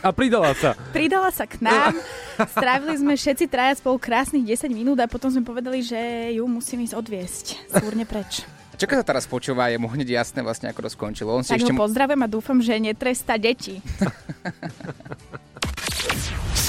A 0.00 0.10
pridala 0.10 0.54
sa. 0.54 0.72
Pridala 0.96 1.28
sa 1.28 1.44
k 1.44 1.60
nám, 1.60 1.92
strávili 2.56 2.94
sme 2.94 3.12
všetci 3.12 3.44
traja 3.44 3.76
spolu 3.76 3.98
krásnych 3.98 4.46
10 4.46 4.70
minút 4.70 4.96
a 4.96 5.04
potom 5.04 5.28
sme 5.28 5.42
povedali, 5.42 5.82
že 5.82 5.98
ju 6.32 6.46
musím 6.46 6.86
ísť 6.86 6.94
odviesť 6.94 7.44
súrne 7.68 8.04
preč. 8.04 8.46
Čo 8.78 8.88
keď 8.88 8.96
sa 8.96 9.08
teraz 9.12 9.28
počúva, 9.28 9.68
je 9.68 9.76
mu 9.76 9.84
hneď 9.86 10.16
jasné 10.16 10.40
vlastne, 10.40 10.72
ako 10.72 10.80
to 10.80 10.90
skončilo. 10.90 11.36
On 11.36 11.44
si 11.44 11.52
Tak 11.52 11.60
ešte... 11.60 11.68
ho 11.68 11.76
pozdravujem 11.76 12.16
a 12.16 12.28
dúfam, 12.30 12.56
že 12.56 12.80
netresta 12.80 13.36
deti. 13.36 13.76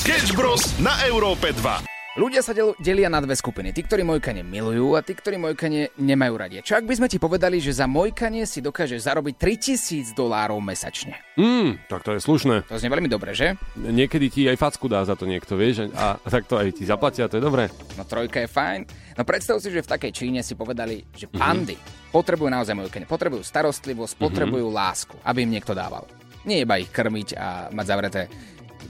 Sketch 0.01 0.33
Bros. 0.33 0.73
na 0.79 0.97
Európe 1.05 1.53
2. 1.53 1.85
Ľudia 2.11 2.41
sa 2.41 2.51
del- 2.51 2.73
delia 2.75 3.05
na 3.07 3.21
dve 3.21 3.33
skupiny. 3.33 3.69
Tí, 3.69 3.85
ktorí 3.85 4.01
mojkanie 4.01 4.41
milujú 4.41 4.97
a 4.97 5.01
tí, 5.01 5.13
ktorí 5.13 5.37
mojkanie 5.37 5.93
nemajú 5.95 6.33
radi. 6.35 6.59
Čo 6.59 6.75
ak 6.75 6.83
by 6.83 6.97
sme 6.97 7.07
ti 7.07 7.15
povedali, 7.15 7.55
že 7.57 7.71
za 7.71 7.85
mojkanie 7.85 8.43
si 8.43 8.59
dokážeš 8.59 9.05
zarobiť 9.05 9.37
3000 9.37 10.11
dolárov 10.11 10.57
mesačne? 10.57 11.15
Mm, 11.37 11.85
tak 11.85 12.01
to 12.01 12.11
je 12.11 12.19
slušné. 12.19 12.65
To 12.65 12.75
znie 12.75 12.89
veľmi 12.89 13.07
dobre, 13.07 13.31
že? 13.31 13.55
Niekedy 13.77 14.27
ti 14.27 14.41
aj 14.43 14.57
facku 14.57 14.89
dá 14.89 15.05
za 15.05 15.13
to 15.13 15.23
niekto, 15.23 15.53
vieš? 15.53 15.87
A, 15.93 16.17
a 16.17 16.27
tak 16.27 16.49
to 16.49 16.57
aj 16.57 16.73
ti 16.73 16.83
zaplatia, 16.83 17.29
to 17.29 17.37
je 17.37 17.43
dobré. 17.43 17.69
No 17.95 18.03
trojka 18.03 18.41
je 18.41 18.49
fajn. 18.49 18.81
No 19.15 19.23
predstav 19.23 19.61
si, 19.61 19.69
že 19.69 19.79
v 19.79 19.91
takej 19.91 20.11
Číne 20.11 20.41
si 20.41 20.57
povedali, 20.57 21.05
že 21.13 21.29
Mhm. 21.29 21.37
pandy 21.37 21.77
potrebujú 22.09 22.49
naozaj 22.49 22.73
mojkanie. 22.73 23.05
Potrebujú 23.05 23.39
starostlivosť, 23.39 24.17
potrebujú 24.17 24.65
lásku, 24.67 25.13
aby 25.21 25.45
im 25.45 25.53
niekto 25.53 25.71
dával. 25.71 26.03
Nie 26.43 26.65
iba 26.65 26.75
ich 26.75 26.89
krmiť 26.89 27.37
a 27.37 27.47
mať 27.69 27.85
zavreté 27.85 28.21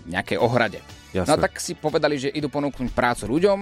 v 0.08 0.18
nejakej 0.18 0.40
ohrade. 0.40 0.82
Jasné. 1.12 1.28
No 1.28 1.36
tak 1.36 1.60
si 1.60 1.76
povedali, 1.76 2.16
že 2.16 2.32
idú 2.32 2.48
ponúknuť 2.48 2.90
prácu 2.96 3.28
ľuďom 3.28 3.60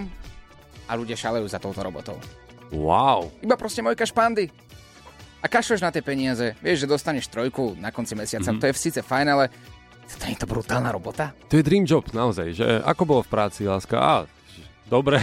a 0.86 0.92
ľudia 0.94 1.18
šalejú 1.18 1.46
za 1.50 1.58
touto 1.58 1.82
robotou. 1.82 2.18
Wow. 2.70 3.34
Iba 3.42 3.58
proste 3.58 3.82
mojkaš 3.82 4.14
pandy. 4.14 4.54
A 5.40 5.48
kašleš 5.48 5.82
na 5.82 5.90
tie 5.90 6.04
peniaze. 6.04 6.54
Vieš, 6.62 6.86
že 6.86 6.88
dostaneš 6.92 7.32
trojku 7.32 7.74
na 7.80 7.90
konci 7.90 8.14
mesiaca. 8.14 8.52
Mhm. 8.54 8.60
To 8.62 8.66
je 8.70 8.74
síce 8.78 9.00
fajn, 9.02 9.28
ale 9.34 9.46
to 10.10 10.26
je 10.26 10.38
to 10.38 10.50
brutálna 10.50 10.90
robota. 10.90 11.34
To 11.50 11.58
je 11.58 11.66
dream 11.66 11.86
job 11.86 12.06
naozaj, 12.10 12.58
že 12.58 12.66
ako 12.82 13.04
bolo 13.06 13.22
v 13.22 13.30
práci, 13.30 13.70
láska? 13.70 13.98
Á, 13.98 14.18
dobre, 14.90 15.22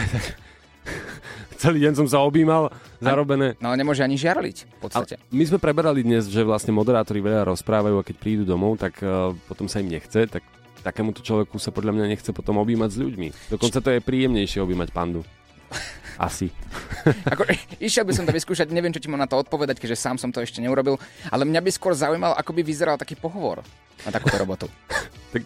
celý 1.63 1.83
deň 1.83 1.93
som 1.99 2.07
sa 2.07 2.23
objímal, 2.23 2.71
zarobené. 3.03 3.59
No 3.59 3.75
nemôže 3.75 4.07
ani 4.07 4.15
žiarliť 4.15 4.57
v 4.63 4.79
podstate. 4.79 5.15
My 5.35 5.43
sme 5.43 5.59
preberali 5.59 6.07
dnes, 6.07 6.31
že 6.31 6.47
vlastne 6.47 6.71
moderátori 6.71 7.19
veľa 7.19 7.51
rozprávajú 7.51 7.99
a 7.99 8.07
keď 8.07 8.17
prídu 8.17 8.45
domov, 8.47 8.79
tak 8.79 9.03
uh, 9.03 9.35
potom 9.51 9.67
sa 9.67 9.83
im 9.83 9.91
nechce, 9.91 10.31
tak 10.31 10.47
takémuto 10.87 11.19
človeku 11.19 11.59
sa 11.59 11.75
podľa 11.75 11.99
mňa 11.99 12.15
nechce 12.15 12.31
potom 12.31 12.63
objímať 12.63 12.91
s 12.95 12.99
ľuďmi. 13.03 13.29
Dokonca 13.51 13.83
to 13.83 13.91
je 13.91 13.99
príjemnejšie 13.99 14.63
objímať 14.63 14.95
pandu. 14.95 15.27
Asi. 16.17 16.49
Ako, 17.35 17.45
išiel 17.83 18.07
by 18.07 18.15
som 18.15 18.25
to 18.25 18.33
vyskúšať, 18.33 18.71
neviem, 18.71 18.95
čo 18.95 19.03
ti 19.03 19.11
mám 19.11 19.21
na 19.21 19.29
to 19.29 19.37
odpovedať, 19.37 19.83
keďže 19.83 19.99
sám 20.01 20.17
som 20.17 20.31
to 20.31 20.41
ešte 20.41 20.63
neurobil, 20.63 20.97
ale 21.29 21.45
mňa 21.45 21.61
by 21.61 21.71
skôr 21.75 21.93
zaujímalo, 21.93 22.33
ako 22.39 22.55
by 22.57 22.63
vyzeral 22.63 22.97
taký 22.97 23.19
pohovor 23.19 23.61
na 24.07 24.11
takúto 24.15 24.39
robotu. 24.39 24.67
tak 25.35 25.43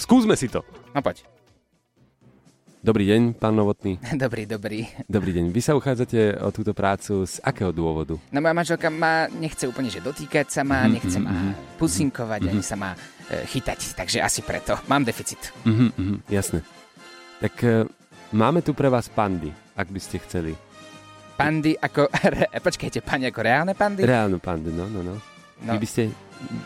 skúsme 0.00 0.34
si 0.34 0.48
to. 0.50 0.64
No 0.90 1.04
poď. 1.04 1.22
Dobrý 2.82 3.06
deň, 3.06 3.38
pán 3.38 3.54
Novotný. 3.54 4.02
Dobrý, 4.18 4.42
dobrý. 4.42 4.90
Dobrý 5.06 5.30
deň. 5.30 5.54
Vy 5.54 5.62
sa 5.62 5.78
uchádzate 5.78 6.34
o 6.42 6.50
túto 6.50 6.74
prácu 6.74 7.22
z 7.22 7.38
akého 7.38 7.70
dôvodu? 7.70 8.18
No 8.34 8.42
moja 8.42 8.58
manželka 8.58 8.90
ma 8.90 9.30
nechce 9.30 9.70
úplne, 9.70 9.86
že 9.86 10.02
dotýkať 10.02 10.50
sa 10.50 10.66
ma, 10.66 10.90
Mhm, 10.90 10.90
nechce 10.90 11.18
ma 11.22 11.54
pusinkovať, 11.78 12.50
ani 12.50 12.58
sa 12.58 12.74
ma 12.74 12.98
chytať, 13.48 13.96
takže 13.96 14.20
asi 14.20 14.40
preto. 14.44 14.76
Mám 14.88 15.04
deficit. 15.04 15.52
Mhm, 15.64 15.88
mhm, 15.96 16.16
jasné. 16.28 16.60
Tak 17.40 17.54
e, 17.64 17.84
máme 18.32 18.62
tu 18.62 18.76
pre 18.76 18.86
vás 18.86 19.08
pandy, 19.08 19.50
ak 19.74 19.88
by 19.90 20.00
ste 20.00 20.22
chceli. 20.22 20.52
Pandy 21.34 21.74
ako... 21.74 22.06
Re, 22.32 22.46
počkajte, 22.60 23.00
pani 23.02 23.26
ako 23.26 23.40
reálne 23.42 23.72
pandy? 23.74 24.04
Reálnu 24.04 24.38
pandu, 24.38 24.70
no, 24.70 24.86
no, 24.86 25.00
no. 25.02 25.14
No. 25.62 25.78
Vy 25.78 25.86
by 25.86 25.88
ste, 25.88 26.02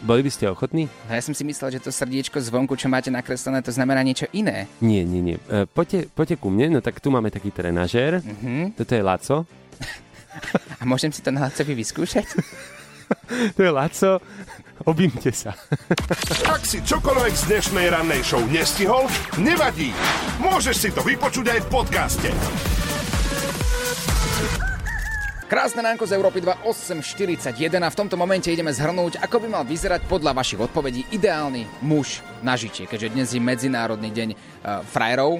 boli 0.08 0.24
by 0.24 0.32
ste 0.32 0.48
ochotní? 0.48 0.88
No 1.08 1.12
ja 1.12 1.20
som 1.20 1.36
si 1.36 1.44
myslel, 1.44 1.76
že 1.76 1.84
to 1.84 1.92
srdiečko 1.92 2.40
zvonku, 2.40 2.80
čo 2.80 2.88
máte 2.88 3.12
nakreslené, 3.12 3.60
to 3.60 3.72
znamená 3.72 4.00
niečo 4.00 4.24
iné. 4.32 4.64
Nie, 4.80 5.04
nie, 5.04 5.20
nie. 5.20 5.36
E, 5.52 5.68
poďte, 5.68 6.08
poďte 6.16 6.40
ku 6.40 6.48
mne, 6.48 6.76
no 6.76 6.80
tak 6.80 7.00
tu 7.00 7.12
máme 7.12 7.28
taký 7.28 7.52
trenažér. 7.52 8.24
Mhm. 8.24 8.76
Toto 8.76 8.92
je 8.96 9.02
Laco. 9.04 9.36
A 10.80 10.82
môžem 10.84 11.12
si 11.12 11.24
to 11.24 11.32
na 11.32 11.48
Lacovi 11.48 11.72
vyskúšať? 11.72 12.26
To 13.56 13.60
je 13.62 13.70
Laco. 13.70 14.22
Objímte 14.84 15.32
sa. 15.32 15.56
Ak 16.46 16.62
si 16.68 16.84
čokoľvek 16.84 17.32
z 17.32 17.44
dnešnej 17.48 17.86
rannej 17.88 18.20
show 18.20 18.42
nestihol, 18.44 19.08
nevadí. 19.40 19.90
Môžeš 20.38 20.76
si 20.76 20.88
to 20.92 21.00
vypočuť 21.00 21.56
aj 21.56 21.60
v 21.64 21.68
podcaste. 21.72 22.28
Krásne 25.46 25.78
ránko 25.78 26.10
z 26.10 26.18
Európy 26.18 26.42
2, 26.42 26.66
8.41 26.66 27.54
a 27.78 27.86
v 27.86 27.98
tomto 27.98 28.18
momente 28.18 28.50
ideme 28.50 28.74
zhrnúť, 28.74 29.22
ako 29.22 29.46
by 29.46 29.48
mal 29.54 29.62
vyzerať 29.62 30.02
podľa 30.10 30.34
vašich 30.34 30.58
odpovedí 30.58 31.06
ideálny 31.14 31.86
muž 31.86 32.18
na 32.42 32.58
žitie, 32.58 32.90
keďže 32.90 33.14
dnes 33.14 33.28
je 33.30 33.38
Medzinárodný 33.38 34.10
deň 34.10 34.28
uh, 34.34 34.82
frajerov 34.82 35.38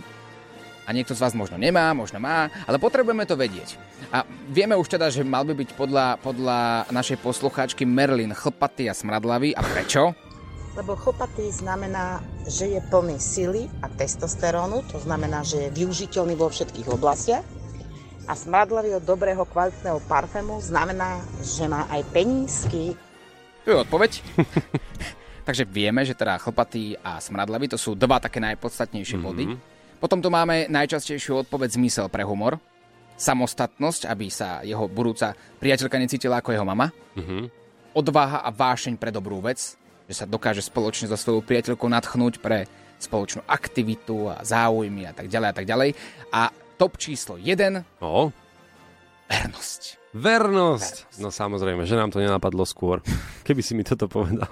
a 0.86 0.94
niekto 0.94 1.18
z 1.18 1.22
vás 1.26 1.34
možno 1.34 1.58
nemá, 1.58 1.90
možno 1.90 2.22
má, 2.22 2.46
ale 2.64 2.78
potrebujeme 2.78 3.26
to 3.26 3.34
vedieť. 3.34 3.74
A 4.14 4.22
vieme 4.46 4.78
už 4.78 4.86
teda, 4.86 5.10
že 5.10 5.26
mal 5.26 5.42
by 5.42 5.58
byť 5.58 5.70
podľa, 5.74 6.22
podľa 6.22 6.86
našej 6.94 7.18
poslucháčky 7.18 7.82
Merlin 7.82 8.30
chlpatý 8.30 8.86
a 8.86 8.94
smradlavý. 8.94 9.50
A 9.58 9.66
prečo? 9.66 10.14
Lebo 10.78 10.94
chlpatý 10.94 11.50
znamená, 11.50 12.22
že 12.46 12.70
je 12.70 12.80
plný 12.86 13.18
sily 13.18 13.66
a 13.82 13.90
testosterónu, 13.90 14.86
to 14.86 15.02
znamená, 15.02 15.42
že 15.42 15.66
je 15.66 15.74
využiteľný 15.74 16.38
vo 16.38 16.46
všetkých 16.46 16.86
oblastiach. 16.92 17.42
A 18.26 18.34
smradlavý 18.34 18.98
od 18.98 19.06
dobrého 19.06 19.46
kvalitného 19.46 20.02
parfému 20.06 20.58
znamená, 20.58 21.22
že 21.42 21.66
má 21.70 21.86
aj 21.90 22.02
penízky. 22.10 22.98
Tu 23.62 23.68
je 23.70 23.78
odpoveď. 23.78 24.22
Takže 25.46 25.62
vieme, 25.62 26.02
že 26.02 26.18
teda 26.18 26.42
chlpatý 26.42 26.98
a 27.06 27.22
smradlavý 27.22 27.70
to 27.70 27.78
sú 27.78 27.94
dva 27.94 28.18
také 28.18 28.42
najpodstatnejšie 28.42 29.18
body. 29.22 29.75
Potom 30.06 30.22
tu 30.22 30.30
máme 30.30 30.70
najčastejšiu 30.70 31.42
odpoveď 31.42 31.82
zmysel 31.82 32.06
pre 32.06 32.22
humor. 32.22 32.62
Samostatnosť, 33.18 34.06
aby 34.06 34.30
sa 34.30 34.62
jeho 34.62 34.86
budúca 34.86 35.34
priateľka 35.58 35.98
necítila 35.98 36.38
ako 36.38 36.54
jeho 36.54 36.62
mama. 36.62 36.94
Odvaha 37.90 38.46
a 38.46 38.54
vášeň 38.54 39.02
pre 39.02 39.10
dobrú 39.10 39.42
vec, 39.42 39.74
že 40.06 40.14
sa 40.14 40.22
dokáže 40.22 40.62
spoločne 40.62 41.10
so 41.10 41.18
svojou 41.18 41.42
priateľkou 41.42 41.90
nadchnúť 41.90 42.38
pre 42.38 42.70
spoločnú 43.02 43.50
aktivitu 43.50 44.30
a 44.30 44.46
záujmy 44.46 45.10
a 45.10 45.12
tak 45.12 45.26
ďalej 45.26 45.48
a 45.50 45.54
tak 45.58 45.66
ďalej. 45.66 45.90
A 46.30 46.54
top 46.78 47.02
číslo 47.02 47.34
1, 47.34 47.98
No, 47.98 48.30
vernosť. 49.28 49.80
vernosť. 50.16 51.20
No 51.20 51.28
samozrejme, 51.28 51.84
že 51.84 51.98
nám 51.98 52.08
to 52.08 52.22
nenapadlo 52.22 52.64
skôr. 52.64 53.04
Keby 53.44 53.60
si 53.60 53.76
mi 53.76 53.84
toto 53.84 54.08
povedal. 54.08 54.48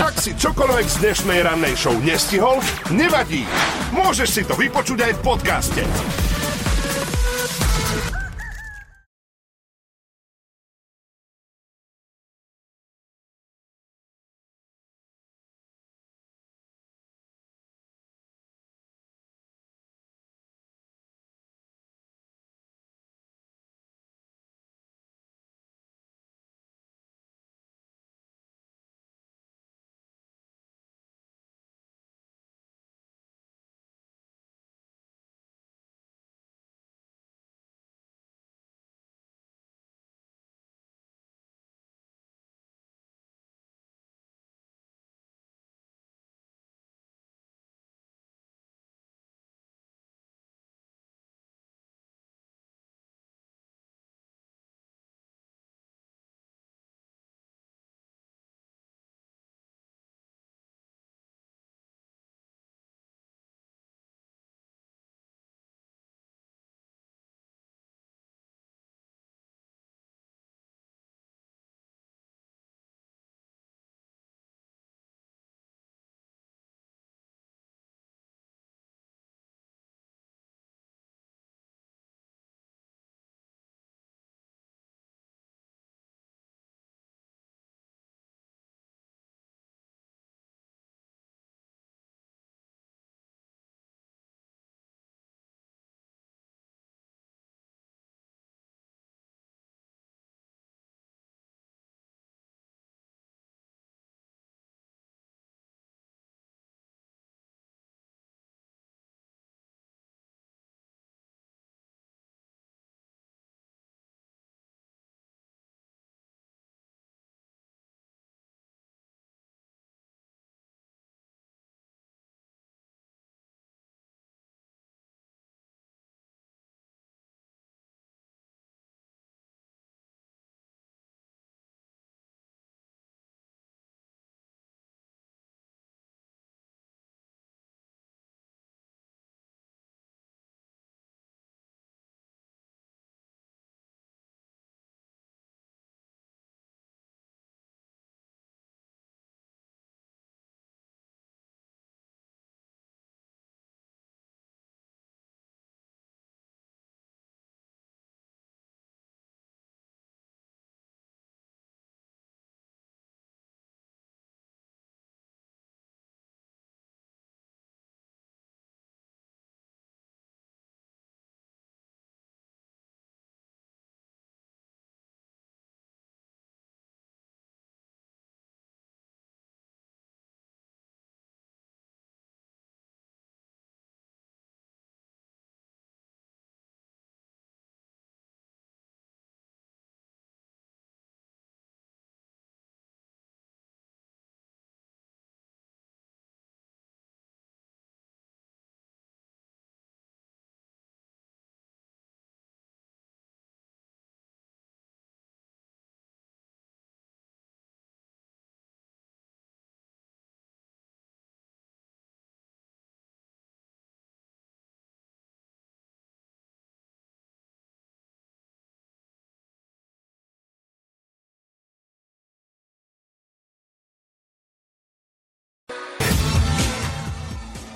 Ak 0.00 0.16
si 0.16 0.32
čokoľvek 0.34 0.86
z 0.88 0.96
dnešnej 1.04 1.40
rannej 1.44 1.74
show 1.76 1.94
nestihol, 2.00 2.64
nevadí. 2.88 3.44
Môžeš 3.92 4.28
si 4.28 4.42
to 4.46 4.56
vypočuť 4.56 4.98
aj 5.04 5.12
v 5.18 5.20
podcaste. 5.20 5.82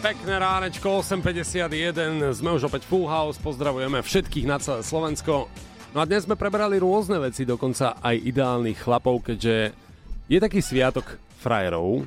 Pekné 0.04 0.36
ránečko, 0.36 1.00
8.51, 1.00 2.36
sme 2.36 2.52
už 2.52 2.68
opäť 2.68 2.84
Full 2.84 3.08
House, 3.08 3.40
pozdravujeme 3.40 4.04
všetkých 4.04 4.44
na 4.44 4.60
celé 4.60 4.84
Slovensko. 4.84 5.48
No 5.96 5.98
a 5.98 6.04
dnes 6.04 6.28
sme 6.28 6.36
prebrali 6.36 6.76
rôzne 6.76 7.16
veci, 7.16 7.48
dokonca 7.48 7.96
aj 8.04 8.12
ideálnych 8.20 8.84
chlapov, 8.84 9.24
keďže 9.24 9.72
je 10.28 10.38
taký 10.44 10.60
sviatok 10.60 11.16
frajerov, 11.40 12.04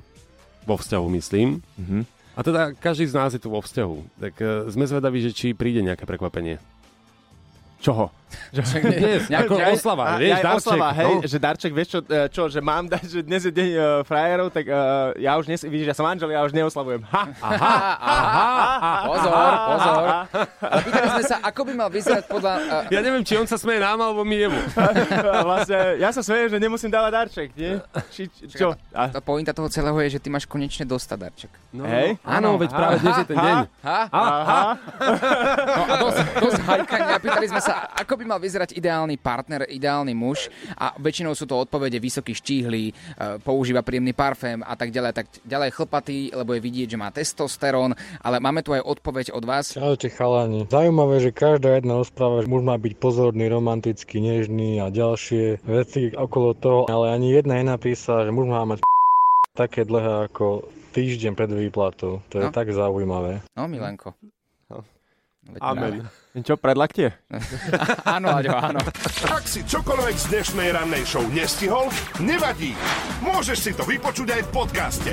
vo 0.69 0.75
vzťahu 0.77 1.07
myslím. 1.17 1.57
Mm-hmm. 1.57 2.01
A 2.37 2.39
teda 2.45 2.61
každý 2.77 3.09
z 3.09 3.17
nás 3.17 3.33
je 3.33 3.41
tu 3.41 3.49
vo 3.49 3.65
vzťahu. 3.65 4.21
Tak 4.21 4.33
uh, 4.45 4.69
sme 4.69 4.85
zvedaví, 4.85 5.17
že 5.25 5.33
či 5.33 5.57
príde 5.57 5.81
nejaké 5.81 6.05
prekvapenie. 6.05 6.61
Čoho? 7.81 8.13
Dnes, 8.51 9.27
ako 9.27 9.53
oslava, 9.71 10.03
A- 10.03 10.19
vieš, 10.19 10.35
aj 10.35 10.43
darček. 10.43 10.59
oslava, 10.59 10.87
hej, 10.93 11.13
no. 11.15 11.21
že 11.23 11.37
darček, 11.37 11.71
vieš 11.71 11.89
čo, 11.89 11.99
e, 12.03 12.27
čo, 12.27 12.43
že 12.47 12.59
mám 12.59 12.83
dať, 12.85 13.03
že 13.07 13.19
dnes 13.21 13.41
je 13.43 13.51
deň 13.51 13.69
uh, 13.71 13.83
frajerov, 14.03 14.47
tak 14.51 14.67
uh, 14.67 15.11
ja 15.15 15.35
už 15.35 15.47
dnes, 15.47 15.63
vidíš, 15.63 15.91
ja 15.91 15.95
som 15.95 16.03
manžel, 16.03 16.31
ja 16.31 16.43
už 16.43 16.51
neoslavujem. 16.51 17.01
Ha! 17.07 17.23
Aha, 17.39 17.75
aha, 17.97 18.93
Pozor, 19.07 19.31
pozor. 19.67 20.03
Ale 20.71 20.81
pýtali 20.83 21.07
sme 21.13 21.23
sa, 21.23 21.35
ako 21.39 21.61
by 21.63 21.73
mal 21.73 21.89
vyzerať 21.89 22.23
podľa... 22.27 22.53
Uh, 22.59 22.83
Ja 22.91 22.99
neviem, 22.99 23.23
či 23.23 23.35
on 23.35 23.47
sa 23.47 23.55
smeje 23.55 23.79
nám, 23.79 23.99
alebo 23.99 24.23
my 24.23 24.35
jemu. 24.37 24.59
Vlastne, 25.47 25.79
ja 25.99 26.09
sa 26.11 26.19
smejem, 26.19 26.47
že 26.51 26.57
nemusím 26.59 26.91
dávať 26.91 27.11
darček, 27.13 27.49
nie? 27.55 27.79
Či, 28.11 28.27
čo? 28.51 28.75
A, 28.91 29.07
tá 29.07 29.19
pointa 29.19 29.51
toho 29.51 29.67
celého 29.67 29.95
je, 30.03 30.17
že 30.17 30.19
ty 30.19 30.27
máš 30.27 30.43
konečne 30.43 30.83
dostať 30.83 31.17
darček. 31.17 31.51
No, 31.71 31.87
Hej. 31.87 32.19
Áno, 32.23 32.59
veď 32.59 32.69
práve 32.71 32.95
dnes 32.99 33.15
je 33.17 33.27
ten 33.27 33.37
deň. 33.37 33.57
Ha? 33.83 33.99
aha, 34.11 34.61
No 35.77 35.83
a 35.83 35.95
dosť, 35.99 36.17
dosť 36.41 36.59
hajkania. 36.63 37.15
Pýtali 37.19 37.47
sme 37.47 37.61
sa, 37.61 37.87
ako 37.93 38.16
by 38.17 38.25
mal 38.25 38.41
vyzerať 38.41 38.73
ideálny 38.73 39.15
partner, 39.15 39.69
ideálny 39.69 40.11
muž. 40.11 40.49
A 40.73 40.97
väčšinou 40.97 41.31
sú 41.31 41.45
to 41.45 41.55
odpovede 41.55 41.95
vysoký 41.97 42.33
štíhly, 42.33 42.91
používa 43.41 43.85
príjemný 43.85 44.11
parfém 44.11 44.59
a 44.59 44.73
tak 44.73 44.89
ďalej. 44.89 45.11
Tak 45.13 45.25
ďalej 45.45 45.69
chlpatý, 45.71 46.33
lebo 46.33 46.57
je 46.57 46.61
vidieť, 46.61 46.87
že 46.89 46.97
má 46.97 47.13
testosterón. 47.13 47.93
Ale 48.19 48.41
máme 48.41 48.65
tu 48.65 48.73
aj 48.73 48.81
odpoveď 48.81 49.31
od 49.31 49.45
vás. 49.45 49.77
Čaute 49.77 50.09
chalani. 50.09 50.65
Zaujímavé, 50.67 51.21
že 51.21 51.29
každá 51.29 51.77
jedna 51.77 52.01
rozpráva, 52.01 52.41
že 52.41 52.49
muž 52.49 52.65
má 52.65 52.75
byť 52.75 52.93
pozorný, 52.97 53.45
romantický, 53.47 54.17
nežný 54.17 54.81
a 54.81 54.89
ďalšie 54.89 55.61
veci 55.61 56.09
okolo 56.09 56.57
toho, 56.57 56.79
ale 56.89 57.13
ani 57.13 57.37
jedna 57.37 57.61
nenapísala, 57.61 58.25
že 58.25 58.33
muž 58.33 58.49
má 58.49 58.65
mať 58.65 58.81
také 59.53 59.85
dlhé 59.85 60.29
ako 60.29 60.65
týždeň 60.93 61.31
pred 61.33 61.49
výplatou. 61.49 62.25
To 62.29 62.35
je 62.41 62.45
No. 62.45 62.53
tak 62.53 62.73
zaujímavé. 62.73 63.45
No, 63.53 63.69
Milenko. 63.69 64.17
Veď 65.47 65.61
Ameli. 65.63 66.03
Čo, 66.37 66.53
predlaktie? 66.57 67.17
Áno, 68.17 68.37
Aďo, 68.37 68.53
áno. 68.53 68.79
Ak 69.33 69.49
si 69.49 69.65
čokoľvek 69.65 70.15
z 70.17 70.25
dnešnej 70.29 70.69
rannej 70.69 71.01
show 71.01 71.25
nestihol, 71.33 71.89
nevadí. 72.21 72.77
Môžeš 73.25 73.57
si 73.57 73.71
to 73.73 73.81
vypočuť 73.81 74.37
aj 74.37 74.41
v 74.45 74.49
podcaste. 74.53 75.11